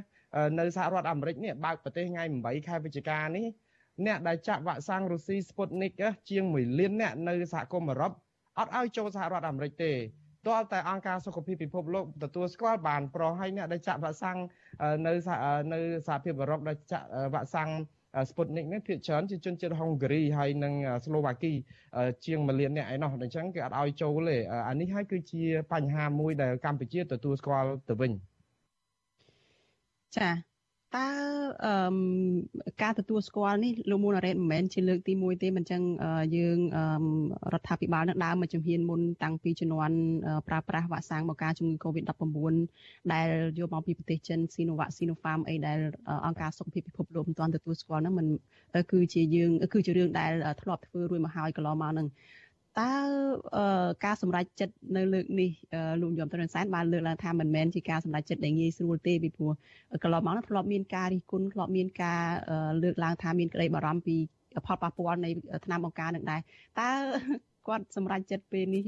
[0.59, 3.46] នៅសហរដ្ឋអាមេរិកនេះបើកប្រទេសថ្ងៃ8ខែវិច្ឆិកានេះ
[4.07, 5.92] អ្នកដែលចាក់វ៉ាក់សាំងរុស្ស៊ី Sputnik
[6.30, 8.12] ជាង1លានអ្នកនៅសហគមន៍អឺរ៉ុប
[8.59, 9.92] អត់ឲ្យចូលសហរដ្ឋអាមេរិកទេ
[10.46, 14.38] ទាល់តែអង្គការសុខភាពពិភពលោកទទួលស្គាល់បានប្រោះឲ្យអ្នកដែលចាក់វ៉ាក់សាំង
[15.07, 15.12] នៅ
[15.72, 17.70] នៅសហភាពអឺរ៉ុបដែលចាក់វ៉ាក់សាំង
[18.28, 20.74] Sputnik នេះភាគច្រើនជាជនជាតិហុងហ្គារីហើយនិង
[21.05, 21.53] ស្លូវ៉ាគី
[22.24, 24.36] ជាង1លានអ្នកឯណោះអញ្ចឹងគេអត់ឲ្យចូលទេ
[24.68, 25.42] អានេះហើយគឺជា
[25.72, 28.12] បញ្ហាមួយដែលកម្ពុជាទទួលស្គាល់ទៅវិញ
[30.16, 30.28] ចា
[30.97, 31.09] តើ
[31.64, 31.72] អឺ
[32.82, 35.82] ការទទួលស្គាល់នេះលោកមូណារ៉េតមិនមែនជាលើកទី1ទេមិនចឹង
[36.36, 36.59] យើង
[37.53, 39.97] រដ្ឋាភិបាលនឹងដើរមកជំហានមុនតាំងពីជំនាន់
[40.49, 42.55] ប្រើប្រាស់វ៉ាក់សាំងមកការជំងឺ Covid-19
[43.12, 43.28] ដែល
[43.59, 45.78] យកមកពីប្រទេសចិន Sinovac Sinopharm អីដែល
[46.26, 48.26] អង្គការសុខភាពពិភពលោកមិនទាន់ទទួលស្គាល់ហ្នឹងមិន
[48.93, 50.32] គឺជាយើងគឺជារឿងដែល
[50.62, 52.07] ធ្លាប់ធ្វើរួចមកហើយកន្លងមកហ្នឹង
[52.81, 52.91] តើ
[54.05, 55.51] ការសម្រេចចិត្តនៅលើកនេះ
[56.01, 59.53] លោកយមត្រនសែនបានលើកឡើងថាមិនមែនជាការសម្រេចចិត្តដែលងាយស្រួលទេពីព្រោះ
[60.03, 62.22] កន្លងមកនោះធ្លាប់មានការរិះគន់ធ្លាប់មានការ
[62.83, 64.16] លើកឡើងថាមានក្តីបារម្ភពី
[64.66, 65.31] ផលប៉ះពាល់នៃ
[65.64, 66.41] ថ្នាំបង្ការនឹងដែរ
[66.81, 66.91] តើ
[67.68, 68.83] គាត់សម្រេចចិត្តពេលនេះ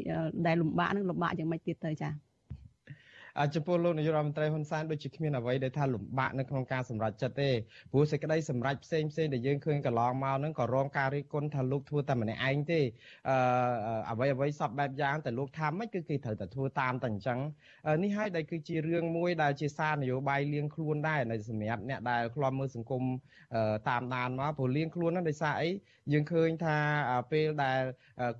[0.46, 2.29] ដែលលំបាកនឹងលំបាកយ៉ាងម៉េចទៀតទៅចា៎
[3.54, 7.50] ចំពោះលោកនាយករដ្ឋមន្ត្រីហ៊ុនសែនដូចជាគ្មានអ្វីដែលថាលំបាកនៅក្នុងការសម្រេចចិត្តទេ
[7.92, 12.80] ព្រោះសេចក្តីសម្រេចផ្សេងផ្សេងដែលយើងឃើញកន្លងមកហ្នឹងក៏រងការរិះគន់ថាលោកធ្វើតែម្នាក់ឯងទេ
[13.28, 13.36] អឺ
[14.10, 17.38] អ្វីអ្វីសពបែបយ៉ាងតែលោកថាមិនគឺគេត្រូវតែធ្វើតាមតែអញ្ចឹង
[18.04, 23.02] នេះហើយដែលគឺជារឿងមួយដែលជាសារនយោបាយលៀងខ្លួនដែរនៅសម្រាប់អ្នកដែលធ្លាប់មើលសង្គម
[23.88, 25.70] តាមដានមកព្រោះលៀងខ្លួនហ្នឹងដោយសារអី
[26.12, 26.76] យើងឃើញថា
[27.32, 27.80] ពេលដែល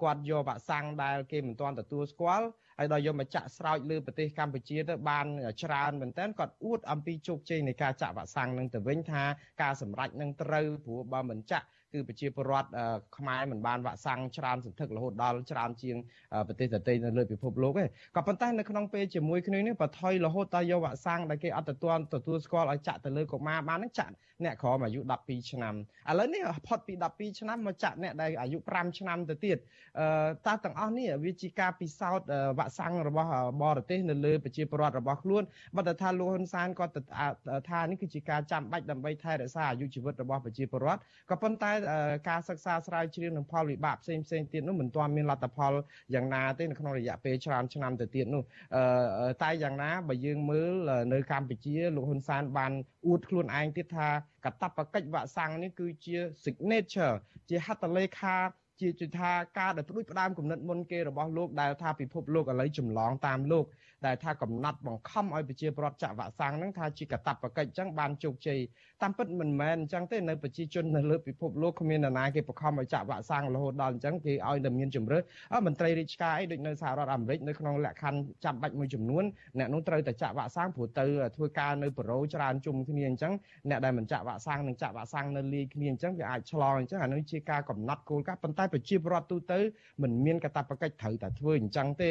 [0.03, 2.47] គាត់យកវ៉ាក់សាំងដែលគេមិនទាន់ទទួលស្គាល់
[2.83, 5.26] ហើយដល់យកមកចាក់ស្រោចលើប្រទេសកម្ពុជាទៅបាន
[5.62, 9.24] ច្រើនមែនតើគាត់អួតអំពីជោគជ័យនៃការចាក់វ៉ាក់សាំងនឹងទៅវិញថា
[9.62, 12.68] ការសម្រេចនឹងត្រូវព្រោះបើមិនចាក់ គឺប្រជាពលរដ្ឋ
[13.16, 15.97] ខ្មែរមិនបានវ៉ាក់សាំងច្រើនសន្ធឹករហូតដល់ច្រើនជាង
[16.49, 17.84] ប្រទេសដទៃនៅលើពិភពលោកទេ
[18.16, 24.14] ក៏ប៉ុន្តែនៅក្នុងពេលជាមួយគ្នានេះបថុយរហូតដល់យកវ៉ាក់សាំងដែលគេអត់ទទួលទទួលស្គាល់ឲ្យចាក់ទៅលើកុមារបាននឹងចាក់
[24.45, 25.74] អ្នកក្រោមអាយុ12ឆ្នាំ
[26.11, 29.59] ឥឡូវនេះផុតពី12ឆ្នាំមកចាក់អ្នកដែលអាយុ5ឆ្នាំទៅទៀត
[29.99, 30.07] អឺ
[30.47, 32.26] តើទាំងអស់នេះវាជាការពិសោធន៍
[32.59, 33.30] វ៉ាក់សាំងរបស់
[33.62, 35.43] បរទេសនៅលើប្រជាពលរដ្ឋរបស់ខ្លួន
[35.76, 36.93] បើតែថាលោកហ៊ុនសែនគាត់
[37.70, 41.70] ថានេះគឺជាការចាំបាច់ដើម្បីថែរក្សាអាយុជីវិតរបស់ប្រជាពលរដ្ឋក៏ប៉ុន្តែ
[42.28, 45.72] ការសិក្សាស្រាវជ្រាវនឹងផលវិបាកផ្សេងផ្សេងទៀតនោះមិនទាន់មានលទ្ធផល
[46.14, 48.43] យ៉ាងណាទេនៅក្នុងរយៈពេលច្រើនឆ្នាំទៅទៀតនោះ
[49.43, 50.72] តែយ៉ាងណាបើយើងមើល
[51.12, 52.72] នៅកម្ពុជាលោកហ៊ុនសែនបាន
[53.07, 54.09] អួតខ្លួនឯងទៀតថា
[54.45, 57.14] កតបកិច្ចវ៉ាក់សាំងនេះគឺជា signature
[57.49, 58.37] ជាហត្ថលេខា
[58.81, 63.64] ជាជាថាការដែលផ្ដួចផ្ដើមគំនិតមុនគេរបស់លោកដែលថាពិភពលោកឥឡូវចម្លងតាមលោក
[64.07, 68.59] ដែលថាកំណត់បង្ខំឲ្យប្រជាពលរដ្ឋចាក់វ៉ាក់សាំងហ្នឹងថាជាកតបកិច្ចអញ្ចឹងបានជោគជ័យ
[69.03, 75.18] តាមពិតមិនមែនអញ្ចឹងទេនៅប្រជាជននៅលើពិភពលោកគ្មាននរណាគេបង្ខំឲ្យចាក់វ៉ាក់សាំងរហូតដល់អញ្ចឹងគេឲ្យតែមានជំរឿ
[75.66, 79.24] មន្ត្រីរាជការអីដូចនៅសហរដ្ឋអាមេរិកនៅក្នុងលក្ខខណ្ឌចាំបាច់មួយចំនួន
[79.59, 81.07] អ្នកនោះត្រូវតែចាក់វ៉ាក់សាំងព្រោះទៅ
[81.37, 83.33] ធ្វើការនៅបរិោច្រើនជុំគ្នាអញ្ចឹង
[83.70, 89.59] អ្នកដែលមិនចាក់វ៉ាក់សាំងនឹងចាក់វ៉ាក់សាំងនៅលាយគ្នាអញ្ចឹងវាអាចឆ្លងអញ្ចឹងអានោះជាការកំណត់គោលការណ៍ប៉ុន្តែប្រជាពលរដ្ឋទូទៅ
[90.03, 92.11] មិនមានកាតព្វកិច្ចត្រូវតែធ្វើអញ្ចឹងទេ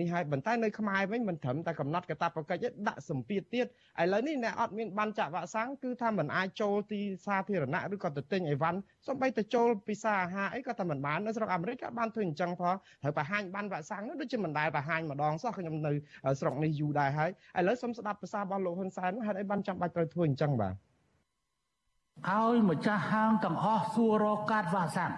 [0.00, 15.92] នេះហើយប៉ុន្តែនៅខ្មែរវិញមិនត្រឹមតែកំណត់កាតព្វកិច្ចទេដាក់សម្ពាធទៀតឥឡូវនេះអ្នកអត់មានបានចាក់វ៉ាក់សាំងគឺថាមិនអាចចូលទីសាធារណៈឬក៏ទៅទិញអីវ៉ាន់សូម្បីទៅចូលពិសាអាហារអីក៏តែមិនបាននៅស្រុកអាមេរិកក៏បានធ្វើអញ្ចឹងផងត្រូវបង្ហាញបានវ៉ាក់សាំងនោះដូចជាមិនដែលបង្ហាញម្ដងសោះខ្ញុំនៅ
[16.40, 20.74] ស្រុកនេះយូរដែរហើយឥឡូវសូមស្ដាប់ប្រសាសន៍របស់លោកហ៊ុនសែនហេតុអីបានចាំបាច់ត្រូវធ្វើអញ្ចឹងបាទ
[22.28, 25.12] ឲ្យម្ចាស់ហាងទាំងអស់សួររកកាតវ៉ាក់សាំង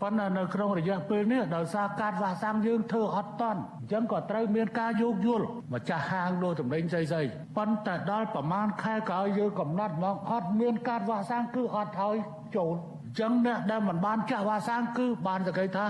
[0.00, 7.24] ប៉ុន្តែនៅក្នុងរយៈពេលនេះដោយសារកាតវ៉ាក់សាំងយើងធ្វើអត់តន់អញ្ចឹងក៏ត្រូវមានការយោគយល់ម្ចាស់ហាងលោកតម្លេងស្អីស្អី
[7.56, 12.16] ប៉ុន្តែដល់ប្រមាណខែក្រោយយើងកំណត់មកអត់មានកាតវ៉ាក់សាំងគឺអត់ឲ្យ
[12.56, 12.74] ចូល
[13.04, 15.86] អញ្ចឹងអ្នកដែលមិនបានចាក់វ៉ាក់សាំងគឺបានសក្តិថា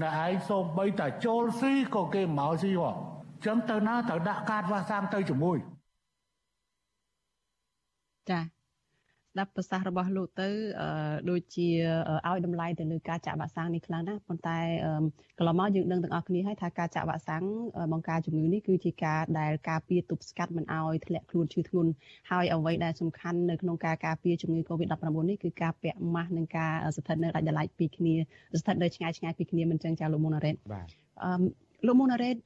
[0.00, 5.58] អ្នកឯងសូម្បីតែចូលស៊ីក៏គេមកស៊ីហ៎អញ្ចឹងទៅណាត្រូវដាក់កាតវ៉ាក់សាំងទៅជាមួយ
[8.30, 8.59] ចា
[9.32, 10.48] ស្ដាប់ប្រសាសន៍របស់លោកទៅ
[11.30, 11.68] ដូចជា
[12.28, 14.58] ឲ្យតម្លៃទៅលើការចាក់វ៉ាក់សាំងនេះខ្លាំងណាស់ប៉ុន្តែ
[15.38, 17.44] កន្លងមកយើងដឹងទាំងអស់គ្នាហើយថាការចាក់វ៉ាក់សាំង
[17.92, 21.90] បង្ការជំងឺនេះគឺជាការដែលការពារទប់ស្កាត់មិនឲ្យធ្លាក់ខ្លួនឈឺធ្ងន់
[22.30, 28.14] ហើយអ្វីដែលសំខាន់នៅក្នុងការការពារជំងឺ Covid-19 នេះគឺការពាក់ម៉ាស់និងការស្ថិតនៅដាច់ដライពីគ្នា
[28.60, 30.86] ស្ថិតនៅឆ្ងាយឆ្ងាយពីគ្នាមិនចឹងចាលោកមូណារ៉េតបាទ
[31.86, 32.36] លោកមូណារ៉េត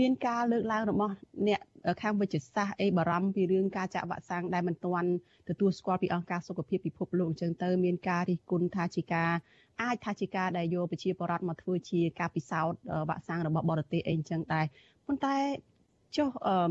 [0.00, 1.14] មានការលើកឡើងរបស់
[1.48, 1.60] អ្នក
[2.02, 5.10] ខាងវិទ្យាសាស្ត្រអីបារម្ភពីរឿងការចាក់វ៉ាក់សាំងដែលមិនទាន់
[5.48, 9.32] ទទួលស្គាល់ពីអង្គការសុខភាពពិភពលោកអញ្ចឹងទៅមានការរិះគន់ថាជាការ
[9.82, 14.66] អាចថាជាការដែលយកប្រជាពលរដ្ឋមកធ្វើជាការពិសោធន៍វ៉ាក់សាំងរបស់បរទេសអីអញ្ចឹងដែរ
[15.06, 15.36] ប៉ុន្តែ
[16.16, 16.28] ចុះ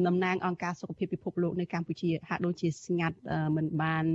[0.08, 3.18] តំណាងអង្គការសុខភាពពិភពលោកនៅកម្ពុជាហាក់ដូចជាស្ងាត់
[3.56, 4.06] មិនបាន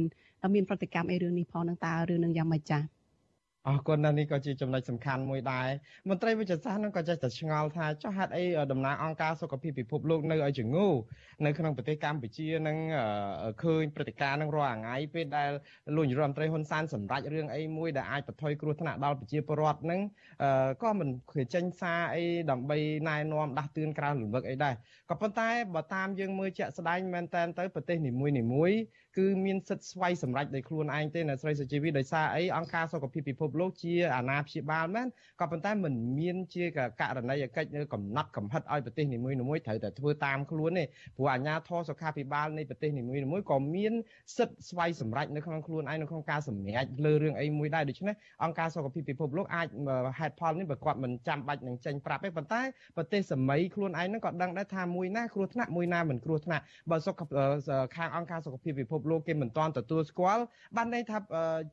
[0.55, 2.99] មានប្រតិកម្មអីរឿងនេះផងនឹងតើរឿងនឹងយ៉ាងម៉េចចា៎
[3.70, 5.68] អរគុណណាស់នេះក៏ជាចំណុចសំខាន់មួយដែរ
[6.08, 10.88] មន្ត្រីវិទ្យាសាស្ត្រនឹងក៏ចេះតែឆ្ងល់ថាចុះហេតុអីតំណាងអង្គការសុខភាពពិភពលោកនៅឲ្យជំងឺ
[11.44, 12.78] នៅក្នុងប្រទេសកម្ពុជានឹង
[13.62, 15.50] ឃើញព្រឹត្តិការណ៍នឹងរាល់ថ្ងៃពេលដែល
[15.96, 20.00] លោកនាយរដ្ឋមន្ត្រីហ៊ុនសែនសម្រេចរឿងអីមួយដែលអាចបន្ថយគ្រោះថ្នាក់ដល់ប្រជាពលរដ្ឋនឹង
[20.82, 24.74] ក៏មិនឃើញចេញសារអីដើម្បីណែនាំដាស់តឿនក្រៅលំវឹកអីដែរ
[25.10, 28.78] ក៏ប៉ុន្តែបើតាមយើងមើលជាក់ស្ដែងមែនតែនទៅប្រទេសនីមួយៗ
[29.18, 35.06] គឺមានសិទ្ធិស្វ័យសម្រេចដោយខ្លួនឯងទេនៅស្រីសុជីវីដោយសារអីអង្គការសុខភាពពិភពលោកជាអាណាព្យាបាលមែន
[35.40, 36.64] ក៏ប៉ុន្តែមិនមានជា
[37.00, 39.36] ករណីយកិច្ចនៅកំណត់កំហិតឲ្យប្រទេសនីមួយៗ
[39.66, 40.84] ត្រូវតែធ្វើតាមខ្លួនទេ
[41.16, 43.92] ព្រោះអាជ្ញាធរសុខាភិបាលនៃប្រទេសនីមួយៗក៏មាន
[44.36, 49.66] សិទ្ធិស្វ័យសម្រេចនៅក្នុងខ្លួនឯងនៅក្នុងការសម្រេចលើរឿងអីមួយដែរដូច្នេះអង្គការសុខភាពពិភពលោកអាច
[50.18, 52.62] ហេតុផលនេះបើគាត់មិនចាំបាច់នឹងចេញប្រាប់ទេប៉ុន្តែ
[52.96, 57.20] ប្រទេសសម័យខ្លួនឯងហ្នឹងក៏ដឹងដែរថាមួយណាគ្រោះថ្នាក់មួយណាមិនគ្រោះថ្នាក់បើសុខ
[57.96, 60.42] ខាងអង្គការសុខភាពពិភពលោកគេមិនទាន់ទទួលស្គាល់
[60.76, 61.18] បានន័យថា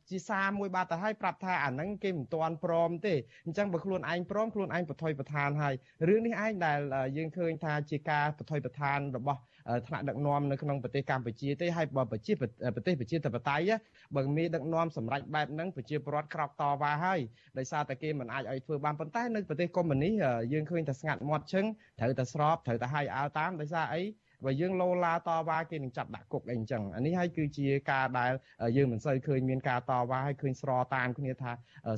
[0.09, 3.13] ជាសារមួយបាទទៅឲ្យប្រាប់ថាអាហ្នឹងគេមិនទាន់ព្រមទេ
[3.45, 5.73] អញ្ចឹងបើខ្លួនឯងព្រមខ្លួនឯងបថុយប្រឋានហើយ
[6.07, 6.80] រឿងនេះឯងដែល
[7.17, 9.39] យើងឃើញថាជាការបថុយប្រឋានរបស់
[9.88, 12.34] ថ្នាក់ដឹកនាំនៅក្នុងប្រទេសកម្ពុជាទេហើយបើប្រជា
[12.75, 13.71] ប្រទេសប្រជាធិបតេយ្យ
[14.15, 17.19] បើមានដឹកនាំសម្រាប់បែបហ្នឹងប្រជាពលរដ្ឋក្រោកតវ៉ាហើយ
[17.57, 20.13] ដោយសារតែគេមិនអាចឲ្យធ្វើបានប៉ុន្តែនៅប្រទេសកុម្មុយនីស
[20.53, 21.65] យើងឃើញតែស្ងាត់មាត់ឈឹង
[21.99, 24.01] ត្រូវតែស្របត្រូវតែឲ្យអើតាមដោយសារអី
[24.45, 28.31] បើយើងលោឡាតវ៉ាគេនឹងចាប់ដាក់គុកអីអញ្ចឹងអានេះហើយគឺជាការដែល
[28.77, 31.51] យើងមិនសូវឃើញមានការតវ៉ាហើយឃើញស្របតាមគ្នាថា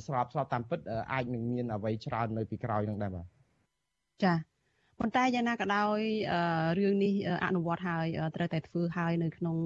[0.06, 0.78] ស្របស្របតាមពិត
[1.12, 3.26] អាចនឹងមានអ្វីច្រើននៅពីក្រោយនឹងដែរបាទ
[4.24, 4.34] ចា
[4.98, 6.00] ប៉ុន្តែយ៉ាងណាក៏ដោយ
[6.78, 7.14] រឿងនេះ
[7.46, 9.56] អនុវត្តហើយត្រូវតែធ្វើហើយនៅក្នុង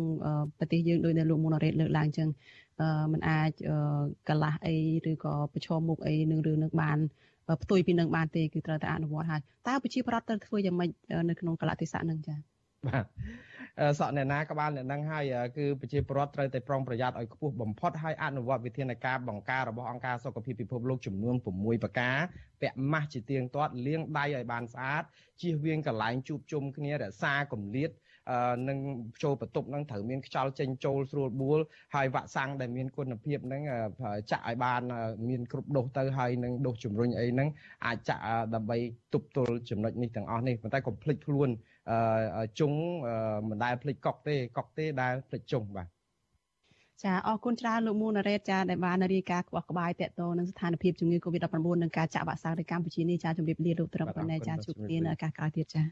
[0.58, 2.28] ប្រទេសយើងដោយនៅលោកមុនរ៉េតលើកឡើងចឹង
[3.12, 3.50] มันអាច
[4.28, 4.76] កលាស់អី
[5.10, 6.98] ឬក៏ប្រឈមមុខអីនឹងរឿងនឹងបាន
[7.62, 10.90] ផ្ទុយពីនឹងបានទេគឺត្រូវតែអនុវត្តហើយតើប្រជាប្រដ្ឋត្រូវធ្វើយ៉ាងម៉េច
[11.28, 12.53] នៅក្នុងកលៈទេសៈនឹងចា៎
[12.88, 13.04] បាទ
[13.98, 15.24] សក់អ្នកណាក៏បានអ្នកនឹងហើយ
[15.56, 22.18] គឺប្រជាពលរដ្ឋត្រូវតែប្រុងប្រយ័ត្នឲ្យខ្ពស់បំផុតហើយអនុវត្តវិធានការបង្ការរបស់អង្គការសុខភាពពិភពលោកចំនួន6ប្រការ
[22.62, 25.02] ពាក់ម៉ាស់ជាទៀងទាត់លាងដៃឲ្យបានស្អាត
[25.40, 27.90] ជៀសវាងកន្លែងជួបជុំគ្នារក្សាកម្រិត
[28.68, 28.78] នឹង
[29.22, 31.60] ចូលបន្ទប់នឹងត្រូវមានខ្យល់ចេញចូលស្រួលបួល
[31.94, 33.62] ហើយវ៉ាក់សាំងដែលមានគុណភាពនឹង
[34.30, 34.80] ចាក់ឲ្យបាន
[35.28, 37.48] មានគ្រប់ដូសទៅហើយនឹងដូសជំរុញអីហ្នឹង
[37.86, 38.22] អាចចាក់
[38.54, 38.76] ដើម្បី
[39.14, 41.48] ទប់ទល់ចំណុចនេះទាំងអស់នេះប៉ុន្តែកុំភ្លេចខ្លួន
[42.58, 42.72] ជុង
[43.48, 45.88] មិនដែលភ្លេចកុកទេកុកទេដែលភ្លេចជុងបាទ
[47.04, 55.82] ចាអរគុណច្រើនលោកមូណារ៉េតចាដែលបានរាយការណ៍ក្បោះក្បាយតកតទៅនឹងស្ថានភាពជំងឺ Covid-19 និងការចាក់វ៉ាក់សាំងនៅកម្ពុជានេះចាជម្រាបលាលោកត្រឹមប៉ុណ្ណេះចាជួបគ្នានៅឱកាសក្រោយទៀតចា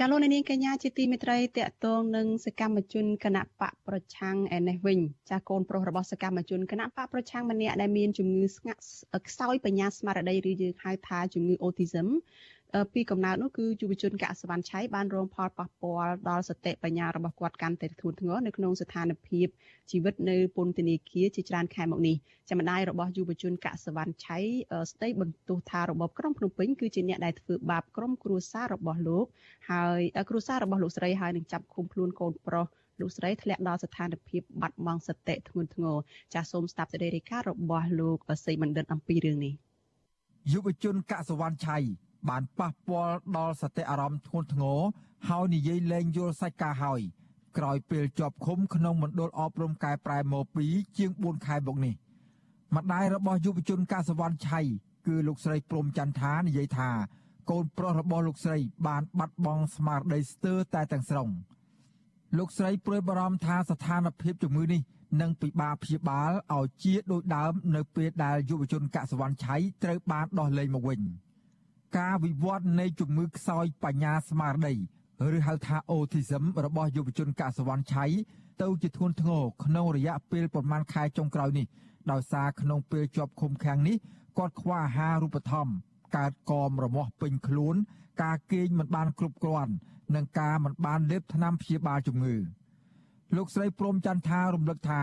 [0.00, 4.98] ចាលោកនាងកញ្ញាជាទីមេត្រីតកតងនឹងសកម្មជនគណៈបកប្រឆាំងឯនេះវិញ
[5.30, 8.80] ចាកូនប្រុសរបស់សកម្មជនគណៈបកប្រឆាំងម្នាក់ដែលមានជំងឺស្ងាត់
[9.28, 12.08] ខ្សោយបញ្ញាស្មារតីឬយើងហៅថាជំងឺអូទីសឹម
[12.92, 19.46] ពីកំណើតនោះគឺយុវជនកសវណ្ណឆៃបានរងផលប៉ះពាល់ដល់សតិបញ្ញារបស់គាត់កាន់តែធ្ងន់ធ្ងរនៅក្នុងស្ថានភាព
[19.90, 22.16] ជីវិតនៅពន្ធនាគារជាច្រើនខែមកនេះ
[22.48, 24.38] ចាំម្ដាយរបស់យុវជនកសវណ្ណឆៃ
[24.90, 29.26] ស្ដីបន្ទោសថារបបក្រុងភ្នំពេញគឺជាអ្នកដែលធ្វើបាបក្រុមគ្រួសាររបស់លោក
[29.70, 30.00] ហើយ
[30.30, 32.66] គ្រួសាររបស់លោកស្រីហើយនឹងចាប់ឃុំខ្លួនកូនប្រុស
[33.00, 35.96] លោកស្រីធ្លាក់ដល់ស្ថានភាពបាត់បង់សតិធ្ងន់ធ្ងរ
[36.34, 39.54] ចាសសូមស្ដាប់សេចក្តីរាយការណ៍របស់លោកសីបណ្ឌិតអំពីរឿងនេះ
[40.52, 41.78] យុវជនកសវណ្ណឆៃ
[42.28, 44.80] បានប៉ះពាល់ដល់សតិអារម្មណ៍ធ្ងន់ធ្ងរ
[45.28, 47.00] ហើយនិយាយលែងយល់សាច់ការហើយ
[47.58, 51.94] ក្រោយពេលជាប់ឃុំក្នុងមណ្ឌលអប់រំកែប្រែម៉ូ2ជាង4ខែមកនេះ
[52.76, 54.60] ម្ដាយរបស់យុវជនកសវណ្ណឆៃ
[55.06, 56.90] គឺលោកស្រីព្រំចន្ទថានិយាយថា
[57.50, 61.28] កូនប្រុសរបស់លោកស្រីបានបាត់បង់ស្មារតីស្ទើរតែទាំងស្រុង
[62.38, 64.80] លោកស្រីព្រួយបារម្ភថាស្ថានភាពជំងឺនេះ
[65.20, 71.00] នឹងពិបាកព្យាបាលឲ្យជាដូចដើមនៅពេលដែលយុវជនកសវណ្ណឆៃត្រូវបានដោះលែងមកវិញ។
[71.98, 74.74] ការវិវត្តនៃជំងឺខ្សោយបញ្ញាស្មារតី
[75.36, 78.04] ឬហៅថា autism របស់យុវជនកសវណ្ណឆៃ
[78.62, 81.66] ទៅជាធ្ងន់ធ្ងរក្នុងរយៈពេលប្រមាណខែចុងក្រោយនេះ
[82.10, 83.96] ដោយសារក្នុងពេលជាប់ឃុំឃាំងនេះ
[84.38, 85.72] គាត់ខ្វះអាហារូបត្ថម្ភ
[86.16, 87.76] កើតកមរមាស់ពេញខ្លួន
[88.22, 89.72] ការគេងមិនបានគ្រប់គ្រាន់
[90.14, 92.36] និងការមិនបានលេបថ្នាំព្យាបាលជំងឺ
[93.36, 95.02] លោកស្រីព្រំចន្ទថារំលឹកថា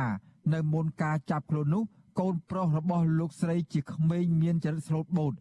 [0.53, 1.83] នៅមុនការចាប់ខ្លួននោះ
[2.19, 5.33] កូនប្រុសរបស់លោកស្រីជាក្មេងមានចរិតស្លូតបូត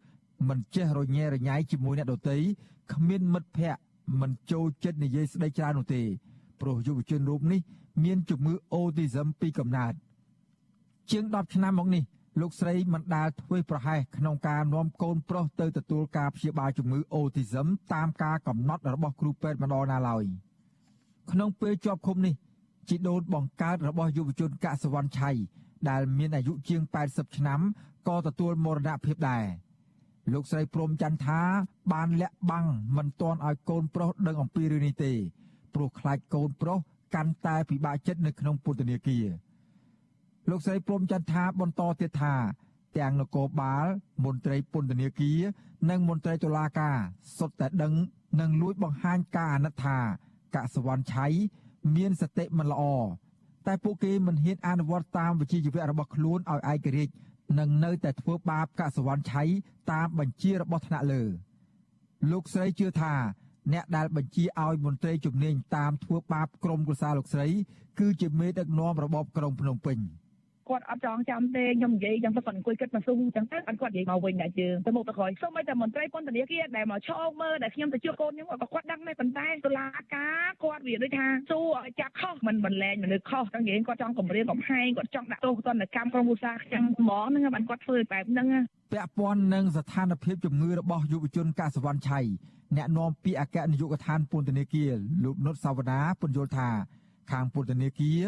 [0.49, 2.37] មិនចេះរញ៉េរញ៉ៃជាមួយអ្នកដទៃ
[2.93, 3.83] គ្មានមិត្តភ័ក្តិ
[4.21, 6.03] មិនចូលចិត្តនិយាយស្ដីច្រើននោះទេ
[6.61, 7.61] ព្រោះយុវជនរូបនេះ
[8.05, 9.95] មានជំងឺអូទីសឹមពីកំណើត
[11.11, 12.03] ជាង10ឆ្នាំមកនេះ
[12.41, 20.25] លោកស្រីមិនដាល់ធ្វើប្រហែសក្នុងការនាំកូនប្រុសទៅទទួលការព្យាបាលជំងឺអូទីសឹមតាមការកំណត់របស់គ្រូពេទ្យម្ដងណាឡើយ
[21.31, 22.35] ក្នុងពេលជាប់ឃុំនេះ
[22.89, 25.31] ជីដូនបង្កើតរបស់យុវជនកសវណ្ណឆៃ
[25.89, 27.61] ដែលមានអាយុជាង80ឆ្នាំ
[28.09, 29.45] ក៏ទទួលមរណភាពដែរ
[30.33, 31.41] លោកស្រីព្រំច័ន្ទថា
[31.93, 32.67] បានលាក់បាំង
[32.97, 35.13] មិនទាន់ឲ្យកូនប្រុសដឹងអំពីរឿងនេះទេ
[35.75, 36.79] ព្រោះខ្លាចកូនប្រុស
[37.15, 39.27] កាន់តែពិបាកចិត្តនៅក្នុងពន្ធនាគារ
[40.51, 42.35] លោកស្រីព្រំច័ន្ទថាបន្តទៀតថា
[42.99, 43.87] ទាំងនគរបាល
[44.25, 45.41] មន្ត្រីពន្ធនាគារ
[45.91, 46.97] និងមន្ត្រីតុលាការ
[47.39, 47.93] សុទ្ធតែដឹង
[48.41, 49.99] និងលួចបង្ហាញការអាណិតថា
[50.55, 51.27] កសវណ្ណឆៃ
[51.97, 52.83] មានសតិមិនល្អ
[53.67, 57.13] តែពួកគេមិនហ៊ានអនុវត្តតាមវិជ្ជាជីវៈរបស់ខ្លួនឲ្យឯករាជ្យ
[57.59, 59.43] និងនៅតែធ្វើបាបកសវណ្ណឆៃ
[59.93, 61.23] តាមបញ្ជារបស់ថ្នាក់លើ
[62.31, 63.15] លោកស្រីជឿថា
[63.73, 67.49] អ្នកដែលបញ្ជាឲ្យមន្ត្រីជំនាញតាមធ្វើបាបក្រុមគូសាលោកស្រី
[67.99, 69.99] គឺជាមេដឹកនាំរបបក្រុងភ្នំពេញ។
[70.69, 88.47] គាត់អត់ចងចាំទេខ្ញុំនិយាយចឹងទៅគាត់អង្គុយគិតមកស៊ូចឹងទៅអត់គាត់និយាយមកវិញដែរជើងទៅមុខទៅក្រោយសូម្បីតែមន្ត្រីពន្ធនាគារដែលមកឈោមើលដែលខ្ញុំទៅជួបកូនខ្ញុំក៏គាត់ដឹងដែរប៉ុន្តែតុលាការគាត់វាដូចថាស៊ូឲ្យចាប់ខុសមិនបន្លែងមនុស្សខុសចឹងនិយាយគាត់ចង់គម្រាមកំហែងគាត់ចង់ដាក់ទោសទណ្ឌកម្មក្រុមឧស្សាហកម្មហ្មងហ្នឹងបានគាត់ធ្វើបែបហ្នឹង
[88.93, 92.21] ពាក់ព័ន្ធនឹងស្ថានភាពជំងឺរបស់យុវជនកសវណ្ណឆៃ
[92.77, 94.93] អ្នកនាំពាក្យអគ្គនាយកដ្ឋានពន្ធនាគារ
[95.25, 96.69] លោកនុតសាវណ្ណាពន្យល់ថា
[97.31, 98.21] ខាងពន្ធនាគារ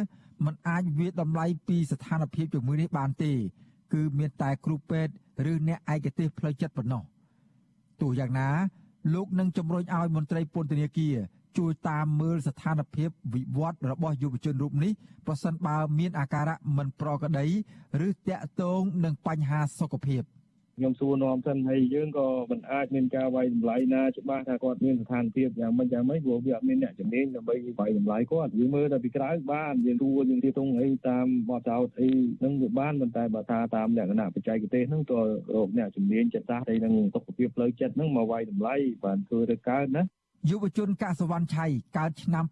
[0.44, 3.32] មិនអាចវាតម្លៃពីស្ថានភាពជំងឺនេះបានទេ
[3.92, 5.12] គឺមានតែគ្រូពេទ្យ
[5.50, 7.02] ឬអ្នកឯកទេសផ្លូវចិត្តប៉ុណ្ណោះ
[8.00, 8.48] ទោះយ៉ាងណា
[9.14, 11.16] លោកនឹងជំរុញឲ្យមន្ត្រីពន្ធនាគារ
[11.58, 14.92] ជួយតាមមើលស្ថានភាពវិវត្តរបស់យុវជនរូបនេះ
[15.26, 17.46] ប្រសិនបើមានអាការៈមិនប្រក្រតី
[18.06, 20.22] ឬតាក់ទងនឹងបញ្ហាសុខភាព។
[20.76, 32.10] ខ្ញុំសួរនាំសិនហើយយើងក៏មិនអាចមានការវាយតម្លៃណាច្បាស់ថាគាត់មានស្ថានភាពយ៉ាងម៉េចយ៉ាងម៉េចព្រោះវាអត់មានអ្នកជំនាញដើម្បីវាយតម្លៃគាត់យើងមើលតែពីក្រៅបានយើងទួយើងទីទងអីតាមបទចោតអី
[32.44, 35.20] នឹងវាបានប៉ុន្តែបើថាតាមលក្ខណៈបច្ចេកទេសហ្នឹងក៏
[35.54, 40.02] រកអ្នកជំនាញចិត្តសាស្ត្រអីនឹងសុខភាពផ្លូវចិត្តហ្នឹងមកវាយតម្លៃបានធ្វើទៅកើតណា
[40.50, 41.66] យុវជនកសវណ្ណឆៃ
[41.98, 42.44] កើតឆ្នាំ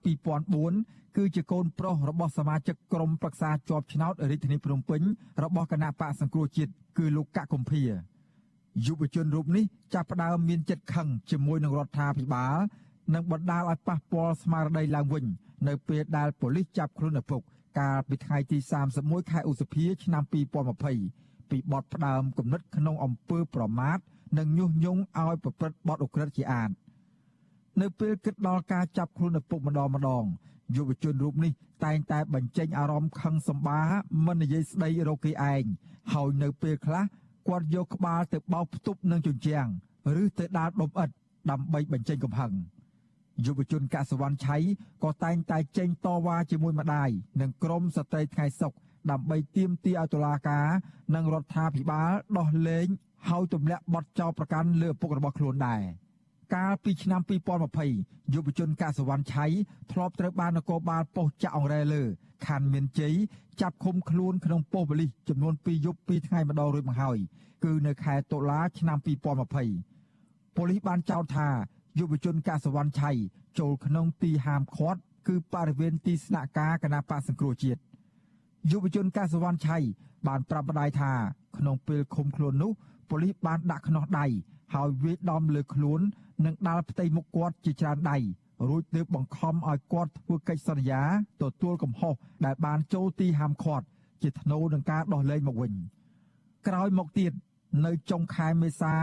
[0.54, 5.02] 2004គឺជាកូនប្រុសរបស់សមាជិកក្រុមប្រឹក្សាជាប់ឆ្នោតរាជធានីភ្នំពេញ
[5.44, 7.82] របស់គណៈបកសង្គ្រោះជាតិគឺលោកកកកំភៀ
[8.86, 9.64] យុវជនរូបនេះ
[9.94, 12.56] ចាប់ផ្ដើមមានចិត្តខឹងជាមួយនឹងរដ្ឋាភិបាល
[13.14, 15.24] និងបណ្ដាលឲ្យប៉ះពាល់ស្មារតីឡើងវិញ
[15.68, 17.40] នៅពេលដែលប៉ូលីសចាប់ខ្លួនឪពុក
[17.78, 18.58] កាលពីថ្ងៃទី
[18.94, 20.22] 31ខែឧសភាឆ្នាំ
[20.88, 23.98] 2020ពីបទផ្ដើមគំនិតក្នុងអំពើប្រមាថ
[24.38, 26.70] និងញុះញង់ឲ្យប្រព្រឹត្តបទឧក្រិដ្ឋជាអាត
[27.80, 30.24] នៅពេលគិតដល់ការចាប់ខ្លួនឪពុកម្ដងម្ដង
[30.76, 31.52] យុវជនរូបនេះ
[31.84, 33.80] តែងតែបញ្ចេញអារម្មណ៍ខឹងសម្បា
[34.26, 35.64] មិននិយាយស្ដីរកគេឯង
[36.12, 37.04] ហើយនៅពេលខ្លះ
[37.48, 39.66] គាត់យកក្បាលទៅបោកផ្ទប់នឹងជញ្ជាំង
[40.22, 41.12] ឬទៅដាល់ដុំឥដ្ឋ
[41.50, 42.52] ដើម្បីបញ្ចេញកំហឹង
[43.46, 44.56] យុវជនកសវណ្ណឆៃ
[45.04, 48.74] ក៏តែងតែចេញតវ៉ាជាមួយម្ដាយនិងក្រុមស្ត្រីថ្ងៃសុខ
[49.10, 50.66] ដើម្បីទាមទារឲ្យតុលាការ
[51.14, 52.86] និងរដ្ឋាភិបាលដោះលែង
[53.28, 55.82] ហើយទម្លាក់បទចោទប្រកាន់លើឪពុករបស់ខ្លួនដែរ
[56.54, 57.20] កាលពីឆ្នាំ
[57.76, 59.46] 2020យុវជនកសវណ្ណឆៃ
[59.92, 62.02] ធ្លាប់ត្រូវបាននគរបាលប៉ុស្តិ៍ចាក់អង្រែលើ
[62.46, 63.14] ខណ្ឌមានជ័យ
[63.60, 67.18] ចាប់ឃុំខ្លួនក្នុងប៉ុស្តិ៍ប៉ូលីសចំនួន2យប់2ថ្ងៃម្ដងរួចមកហើយ
[67.64, 71.48] គឺនៅខែតុលាឆ្នាំ2020ប៉ូលីសបានចោទថា
[71.98, 73.10] យុវជនកសវណ្ណឆៃ
[73.58, 77.80] ចូលក្នុងទីហាមឃាត់គឺបរិវេណទីស្នាក់ការគណៈបកសង្គ្រោះជាតិ
[78.70, 79.78] យុវជនកសវណ្ណឆៃ
[80.26, 81.12] បានប្រាប់ម្ដាយថា
[81.56, 82.72] ក្នុងពេលឃុំខ្លួននោះ
[83.10, 84.26] ប៉ូលីសបានដាក់ខ្នោះដៃ
[84.74, 86.00] ហើយវាយដំលើខ្លួន
[86.44, 88.18] និងដាល់ផ្ទៃមុខគាត់ជាច្រើនដៃ
[88.68, 91.02] រួចទើបបង្ខំឲ្យគាត់ធ្វើកិច្ចសន្យា
[91.42, 93.86] ទទួលកំហុសដែលបានចូលទីហាមឃាត់
[94.22, 95.72] ជាថ្នូរនឹងការដោះលែងមកវិញ
[96.66, 97.32] ក្រោយមកទៀត
[97.86, 98.94] នៅចុងខែមេសា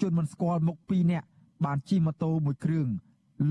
[0.00, 1.26] ជនមិនស្គាល់មុខ2នាក់
[1.64, 2.88] បានជិះម៉ូតូមួយគ្រឿង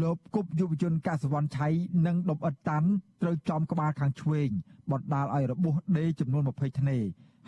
[0.02, 1.68] លបគប់យុវជនកសវណ្ណឆៃ
[2.06, 2.90] និងដុំអិតតាន់
[3.22, 4.50] ត្រូវចំក្បាលខាងឆ្វេង
[4.92, 6.98] បណ្ដាលឲ្យរបួសដេចំនួន20ធ្នេ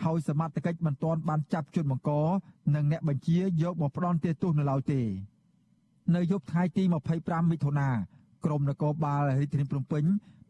[0.04, 2.10] ហើយសមត្ថកិច្ចមិនទាន់បានចាប់ជនបង្ក
[2.74, 5.00] និងអ្នកបញ្ជាយកមកផ្ដន់ទោសនៅឡើយទេ
[6.14, 6.82] នៅយប់ថ្ងៃទី
[7.16, 7.88] 25មិថុនា
[8.44, 10.04] ក្រមនគរបាលរាជធានីភ្នំពេញ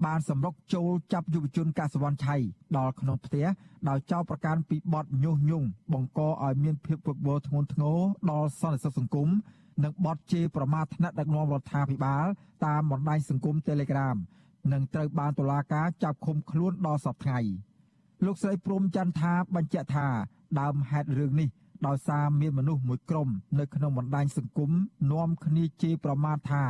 [0.05, 2.37] បានសម្រុកចូលចាប់យុវជនកសវណ្ណឆៃ
[2.77, 3.47] ដល់ក្នុងផ្ទះ
[3.89, 7.99] ដោយចោទប្រកាន់ពីបទញុះញង់បង្កឲ្យមានភាពវឹកវរធ្ងន់ធ្ងរ
[8.31, 9.29] ដល់សន្តិសុខសង្គម
[9.85, 12.27] និងបទជេរប្រមាថថ្នាក់ដឹកនាំរដ្ឋាភិបាល
[12.67, 14.17] តាមបណ្ដាញសង្គម Telegram
[14.73, 17.70] និងត្រូវបានតុលាការចាប់ឃុំខ្លួនដល់សប្តាហ៍
[18.25, 20.07] លោកស្រីព្រំច័ន្ទថាបញ្ជាក់ថា
[20.61, 21.49] ដើមហេតុរឿងនេះ
[21.87, 24.71] ដោយសារមានមនុស្សមួយក្រុមនៅក្នុងបណ្ដាញសង្គម
[25.13, 26.65] នាំគ្នាជេរប្រមាថថា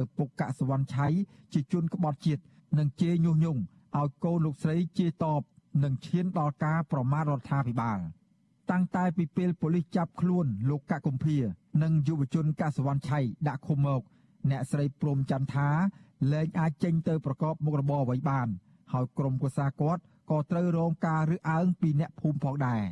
[0.00, 1.06] ឪពុកកសវណ្ណឆៃ
[1.52, 2.42] ជាជនក្បត់ជាតិ
[2.78, 3.60] និងជេរញុះញង់
[3.98, 5.42] ឲ្យកូនលោកស្រីជេរតប
[5.84, 7.98] និងឈានដល់ការប្រមាថរដ្ឋាភិបាល
[8.70, 11.36] តាំងតែពីពេលប៉ូលីសចាប់ខ្លួនលោកកកុម្ភា
[11.82, 14.02] និងយុវជនកសវណ្ណឆៃដាក់ឃុំមក
[14.50, 15.68] អ្នកស្រីព្រំចន្ទថា
[16.32, 18.48] លែងអាចចេញទៅប្រកបមុខរបរអ្វីបាន
[18.92, 22.82] ហើយក្រុមកុសាគាត់ ក៏ត្រូវរងការរើសអើងពីអ្នកភូមិផងដែរ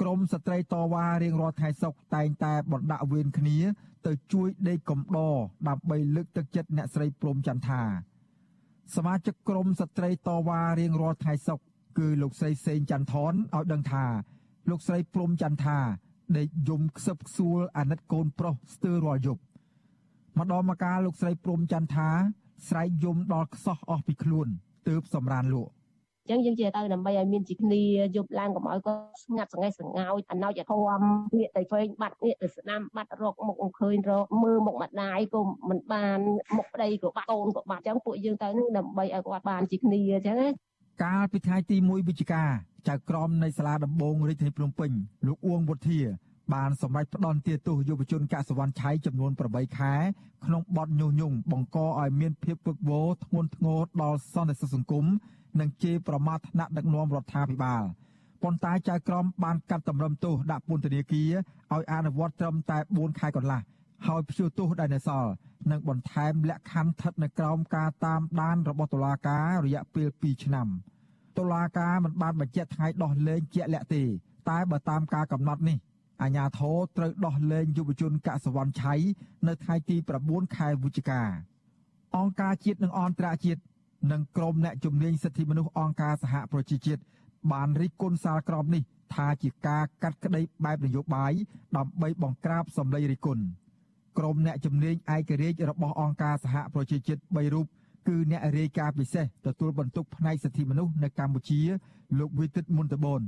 [0.00, 3.58] ក្រមស្ត្រីតវ៉ារៀងរាល់ថ្ងៃសុកតែងតែបណ្ដាក់វេនគ្នា
[4.06, 5.34] ទៅជួយដេកកំដរ
[5.68, 7.82] ដើម្បីលើកទឹកចិត្តអ្នកស្រីព្រំចន្ទថា
[8.94, 11.60] សមាជិកក្រុមស្ត្រីតវ៉ារៀងរាល់ថ្ងៃសុក
[11.98, 14.04] គឺលោកស្រីសេងចន្ទថនឲ្យដឹងថា
[14.70, 15.78] លោកស្រីព្រំចន្ទថា
[16.38, 19.42] ដេកយំខ្សឹបខ្សួលអាណិតកូនប្រុសស្ទើររាល់យប់
[20.38, 22.08] ម្ដងមកកាលលោកស្រីព្រំចន្ទថា
[22.68, 24.48] ស្រែកយំដល់ខ្សោះអស់ពីខ្លួន
[24.88, 27.82] ទើបសម្រានលក់អញ្ចឹងយើងជាទៅដើម្បីឲ្យមានជាគ្នា
[28.16, 36.18] យប់ឡើងកុំឲ្យគាត់ស្ងាត់សង្ហេះសង្ហោចអាណោចឲ្យធំងាកទៅឆ្វេងបាត់ងាកទៅស្ដាំបាត់រកមុខឃើញរកមើលមុខម្ដាយក៏មិនបាន
[36.56, 40.48] មុខប្តីក៏បាត់កូនក៏បាត់អញ្ចឹងពួកយើងទៅនឹងដើម្បីឲ្យគាត់បានជាគ្នាអញ្ចឹងណា
[41.04, 42.44] កាលពីថ្ងៃទី1វិច្ឆិកា
[42.88, 44.90] ចៅក្រមនៃសាលាដំបងរាជធានីភ្នំពេញ
[45.26, 46.00] លោកអួងវុធា
[46.54, 49.94] បានសម្រេចផ្ដន់ទាទោសយុវជនកសវណ្ណឆៃចំនួន8ខែ
[50.44, 55.06] ក្នុងបទញុះញង់បង្កឲ្យមានភាពវឹកវរធ្ងន់ធ្ងរដល់សន្តិសុខសង្គម
[55.60, 57.82] និងជេរប្រមាថថ្នាក់ដឹកនាំរដ្ឋាភិបាល
[58.42, 61.30] ប៉ុន្តែចៅក្រមបានកាត់តម្រឹមទោសដាក់ពន្ធនាគារ
[61.74, 63.60] ឲ្យអនុវត្តត្រឹមតែ4ខែកន្លះ
[64.06, 65.30] ហើយព្យួរទោសដែលនៅសល់
[65.70, 70.68] និងបន្ថែមលក្ខខណ្ឌស្ថិតនៅក្រោមការតាមដានរបស់តុលាការរយៈពេល2ឆ្នាំ
[71.38, 74.02] តុលាការមិនបានបញ្ជាក់ថ្ងៃដោះលែងជាក់លាក់ទេ
[74.50, 75.78] តែបើតាមការកំណត់នេះ
[76.22, 78.94] អាញាធរត្រូវដោះលែងយុវជនកសវណ្ណឆៃ
[79.48, 79.96] នៅថ្ងៃទី
[80.26, 81.22] 9ខែវិច្ឆិកា
[82.16, 83.60] អង្គការជាតិនិងអន្តរជាតិ
[84.12, 87.02] និងក្រុមអ្នកជំនាញសិទ្ធិមនុស្សអង្គការសហប្រជាជាតិ
[87.52, 88.82] បានរិះគន់សារក្រមនេះ
[89.14, 91.32] ថាជាការកាត់ក្តីបែបនយោបាយ
[91.76, 93.44] ដើម្បីបង្ក្រាបសម្លេងរិះគន់
[94.18, 97.66] ក្រុមអ្នកជំនាញឯករាជ្យរបស់អង្គការសហប្រជាជាតិ3រូប
[98.08, 101.60] គឺអ្នករាយការណ៍ពិសេសទទួលបន្ទុកផ្នែកសិទ្ធិមនុស្សនៅកម្ពុជា
[102.18, 103.22] លោកវិទិតមុនតបន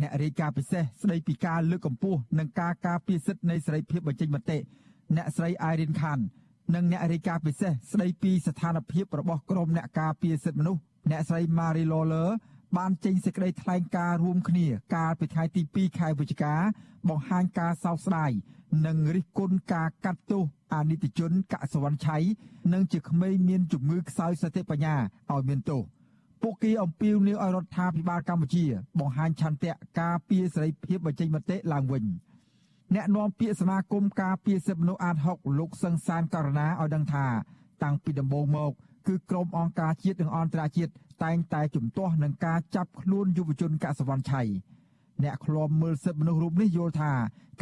[0.00, 4.58] អ្នករាយការណ៍ពិសេសស្ដីពីការលើកកម្ពស់និងការការពារសិទ្ធិនៃសេរីភាពបញ្ចេញមតិ
[5.16, 6.18] អ្នកស្រីអៃរិនខាន
[6.74, 12.28] និងអ្នករាយការណ៍ពិសេសស្ដីពីស្ថានភាពរបស់ក្រុមអ្នកការពារសិទ្ធិមនុស្សអ្នកស្រី Marie Lawler
[12.76, 16.54] បានចេញសេចក្តីថ្លែងការណ៍រួមគ្នាកាលពីថ្ងៃទី2ខែវិច្ឆិកា
[17.08, 18.30] បង្ហាញការសោកស្ដាយ
[18.86, 20.42] និងរិះគន់ការកាត់ទោស
[20.74, 22.18] អនិច្ចជនកសវណ្ណឆៃ
[22.72, 24.96] និងជាក្មេងមានជំងឺខ្សោយសតិបញ្ញា
[25.32, 25.82] ឲ្យមានទោស
[26.42, 28.64] ពួកគេអំពាវនាវឲ្យរដ្ឋាភិបាលកម្ពុជា
[28.98, 32.04] បង្ហាញឆន្ទៈការពារសេរីភាពបញ្ចេញមតិឡើងវិញ
[32.94, 37.26] អ្នកនាំពាក្យសមាគមការពារសិទ្ធិមនុស្សអាត6លោកសឹងសានករណាឲ្យដឹងថា
[37.82, 38.72] តាំងពីដំបូងមក
[39.06, 44.42] គឺក្រុមអង្គការជាតិនិងអន្តរជាតិតែងតែជំទាស់នឹងការចាប់ខ្លួនយុវជនកសវណ្ណឆៃ
[45.22, 47.12] អ្នកឃ្លាំមើលសិទ្ធិមនុស្សរូបនេះយល់ថា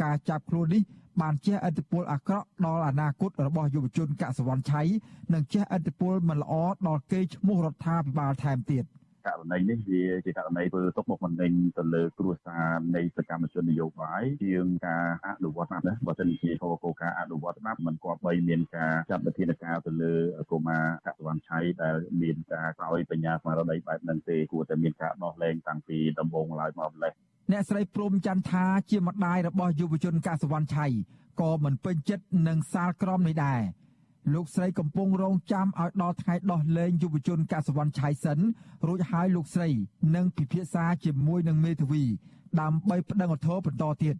[0.03, 0.81] ការចាប់ខ្លួននេះ
[1.21, 4.81] បានជះឥទ្ធិពលអាក្រក់ដល់អនាគតរបស់យុវជនកសវណ្ណឆៃ
[5.33, 6.53] និងជះឥទ្ធិពលមិនល្អ
[6.87, 8.83] ដល់កេរ្តិ៍ឈ្មោះរដ្ឋាភិបាលថែមទៀត
[9.25, 20.13] ករណីនេះវាជាករណីធ្វើទុកមុខមិនដេញទៅលើគ្រួសារនៃសកម្មជននយោបាយជាងការអនុវត្តច្បាប់ណាបើសិនជាគោលគោលការអនុវត្តច្បាប់មិនគប្បីមានការចាត់វិធានការទៅលើ
[20.51, 27.13] កុមារកសវណ្ណឆៃដែលមានការក្រោយបញ្ញាស្មារតីបែបហ្នឹងទេគួរតែមានការដោះលែងតាំងពីដំបូងឡើយមកម្លេះ
[27.51, 30.87] អ្នកស្រីព្រំច័ន្ទថាជាម្ដាយរបស់យុវជនកសវណ្ណឆៃ
[31.41, 33.61] ក៏មិនពេញចិត្តនឹងសាលក្រមនេះដែរ
[34.33, 38.39] លោកស្រីកំពុងរងចាំឲ្យដល់ថ្ងៃដោះលែងយុវជនកសវណ្ណឆៃសិន
[38.87, 39.69] រួចហើយលោកស្រី
[40.15, 42.03] នឹងពិភាក្សាជាមួយនឹងមេធាវី
[42.61, 44.15] ដើម្បីប្តឹងឧទ្ធរណ៍បន្តទៀត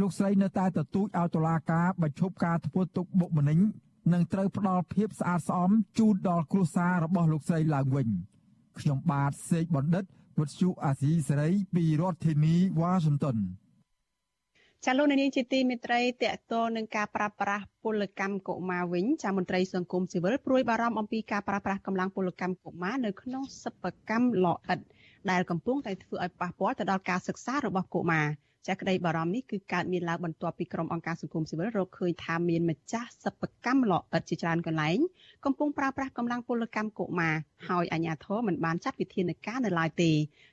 [0.00, 3.58] លោកស្រីនៅតែទទូចឲ្យតុលាការបញ្ឈប់ការធ្វើទុកបុកម្នេញ
[4.12, 8.08] និងត្រូវផ្ដល់ភាពស្អាតស្អំជូនដល់គ្រួសាររបស់លោកស្រីឡើងវិញ
[8.78, 10.04] ខ្ញុំបាទសេកបណ្ឌិត
[10.38, 13.36] វុទ្ធុអាស៊ីសេរីពីរដ្ឋធានីវ៉ាស៊ីនតោន
[14.86, 24.78] ចាលោកនាងជាទីមេត្រីតកតនឹងការប្រាស្រ័យពលកម្មកុមារវិញចាមន្ត្រីសង្គមស៊ីវិលព្រួយបារម្ភអំពីការប្រាស្រ័យកម្លាំងពលកម្មកុមារនៅក្នុងសិប្បកម្មលអិត
[25.30, 28.26] ដែលកំពុងតែធ្វើឲ្យប៉ះពាល់ទៅដល់ការសិក្សារបស់កុមារ
[28.66, 34.98] ចាក់ក្តីបារម្ភនេះគឺកើតមានឡើងបន្ទាប់ពីក្រុមអង្គការសង្គមស៊ីវិលរកឃើញថាមានម្ចាស់សិប្បកម្មលអិតជាច្រើនកន្លែង
[35.44, 37.34] កំពុងប្រើប្រាស់កម្លាំងពលកម្មកុមារ
[37.68, 40.10] ហើយអាជ្ញាធរមិនបានចាត់វិធានការនៅឡើយទេ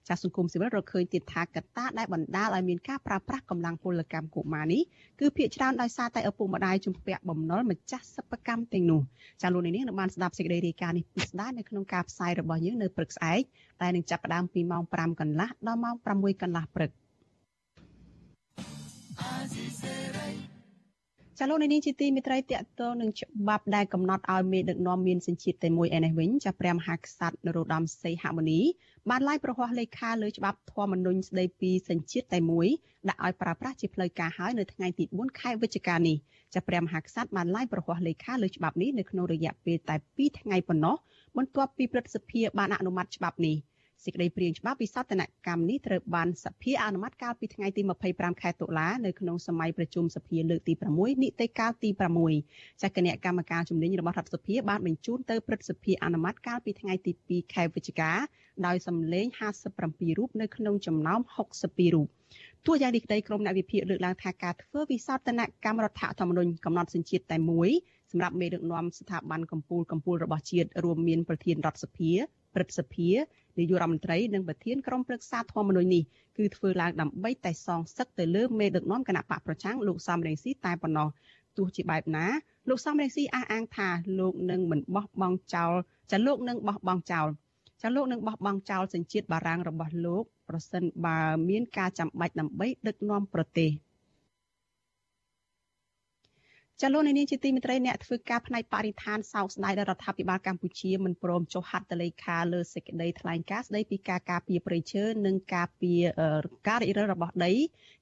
[0.07, 4.81] ចាស់សង្គមស៊ីវិលរកឃើញទៀតថាកត្តាដែលបណ្ដាលឲ្យមានការប្រើប្រាស់កម្លាំងពលកម្មកុមារនេះ
[5.19, 9.01] គឺភាគច្រើនដោយសារតែឪពុកម្ដាយជំពាក់បំណុលម្ចាស់សិប្បកម្មទាំងនោះ
[9.41, 13.41] ចាលោកនាងនឹងបានស្ដាប់សេចក្តីរាយការណ៍នេះពិស្ដារនៅក្នុងការផ្សាយរបស់យើងនៅព្រឹកស្អែក
[13.81, 16.91] ដែលនឹងចាប់ផ្ដើមពីម៉ោង5កន្លះដល់ម៉ោង6កន្លះព្រឹក
[21.39, 28.59] ចាលោកនាងជាទីមិត្តរីតកតងនឹងច្បាប់ដែលកំណត់ឲ្យមេដឹកនាំមានសញ្ជាតិតែមួយឯនេះវិញចាព្រះមហាក្សត្រនរោត្តមសីហមុនី
[29.09, 32.67] បានឡាយប្រហោះលេខាលើច្បាប់ធម្មនុញ្ញស្តីពីសញ្ជាតិតែមួយ
[33.09, 36.17] ដាក់ឲ្យប្រើប្រាស់ជាផ្លូវការហើយនៅថ្ងៃទី4ខែវិច្ឆិកានេះ
[36.53, 40.95] ចាព្រះមហាក្សត្របានឡាយប្រហោះលេខាលើច្បាប់នេះនៅក្នុងរយៈពេលតែ2ថ្ងៃប៉ុណ្ណោះ
[41.37, 43.55] បន្ទាប់ពីព្រឹទ្ធសភាបានអនុម័តច្បាប់នេះ
[44.03, 47.81] សេចក្តីព្រាងច្បាប់វិសោធនកម្មនេះត្រូវបានសភាអនុម័តកាលពីថ្ងៃទី
[48.11, 51.89] 25ខែតុលានៅក្នុងសម័យប្រជុំសភាលើកទី6នីតិកាលទី
[52.35, 58.11] 6ចាគណៈកម្មការជំនាញរបស់រដ្ឋសភាបានបញ្ជូនទៅព្រឹទ្ធសភាអនុម័តកាលពីថ្ងៃទី2ខែវិច្ឆិកា
[58.65, 59.25] ដោយសម្លេង
[59.73, 62.07] 57រូបនៅក្នុងចំណោម62រូប
[62.65, 67.69] ទោះយ៉ាងនេះក្តីក្រមអ្នកវិភាគលើកឡើងថាការធ្វើវិសោធនកម្មរដ្ឋធម្មនុញ្ញកំណត់សញ្ជាតិតែមួយ
[68.11, 72.11] សម្រាប់មេដឹកនាំស្ថាប័នកម្ពុជាកម្ពុជារបស់ជាតិរួមមានប្រធានរដ្ឋសភា
[72.53, 73.09] ព្រឹទ្ធសភា
[73.57, 76.03] នាយករដ្ឋមន្ត្រីនិងប្រធានក្រុមប្រឹក្សាធម្មនុញ្ញនេះ
[76.37, 81.07] គឺធ្វើឡើងដើម្បីតែសងសឹកទៅលើមេដឹកនាំគណៈបកប្រឆាំងលោកសំរងស៊ីតែប៉ុណ្ណោះ
[81.57, 82.25] ទោះជាបែបណា
[82.69, 83.89] លោកសំរងស៊ីអះអាងថា
[84.19, 85.73] លោកនឹងមិនបោះបង់ចោល
[86.11, 87.27] ចាលោកនឹងបោះបង់ចោល
[87.81, 91.17] ចាលោកនឹងបោះបង់ចោលសញ្ជាតិបារាំងរបស់លោក ប្រសិនបើ
[91.49, 93.69] មានការចាំបាច់ដើម្បីដឹកនាំប្រទេស។
[96.83, 106.01] ចលនានេះជាទីមិត្តរីអ្នកធ្វើការផ្នែកបរិស្ថានសោកស្ដាយដល់រដ្ឋាភិបាលកម្ពុជាមិនព្រមចុះហត្ថលេខាលើសេចក្តីថ្លែងការណ៍ស្តីពីការការពារព្រៃឈើនិងការពារ
[106.67, 107.53] ការរិះរិលរបស់ដី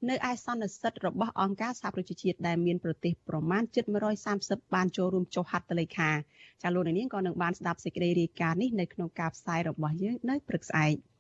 [0.09, 3.85] នៅឯសន្និសីទរបស់អង្គការសហប្រជាជាតិដែលមានប្រទេសប្រមាណជិត
[4.29, 6.11] 130បានចូលរួមចុះហត្ថលេខា
[6.61, 10.95] ចាលោកនាងក៏នឹងបានស្ដាប់សេចក្តីរាយការណ៍នេះនៅក្នុងការផ្សាយរបស់យើងនៅព្រឹកស្អែក។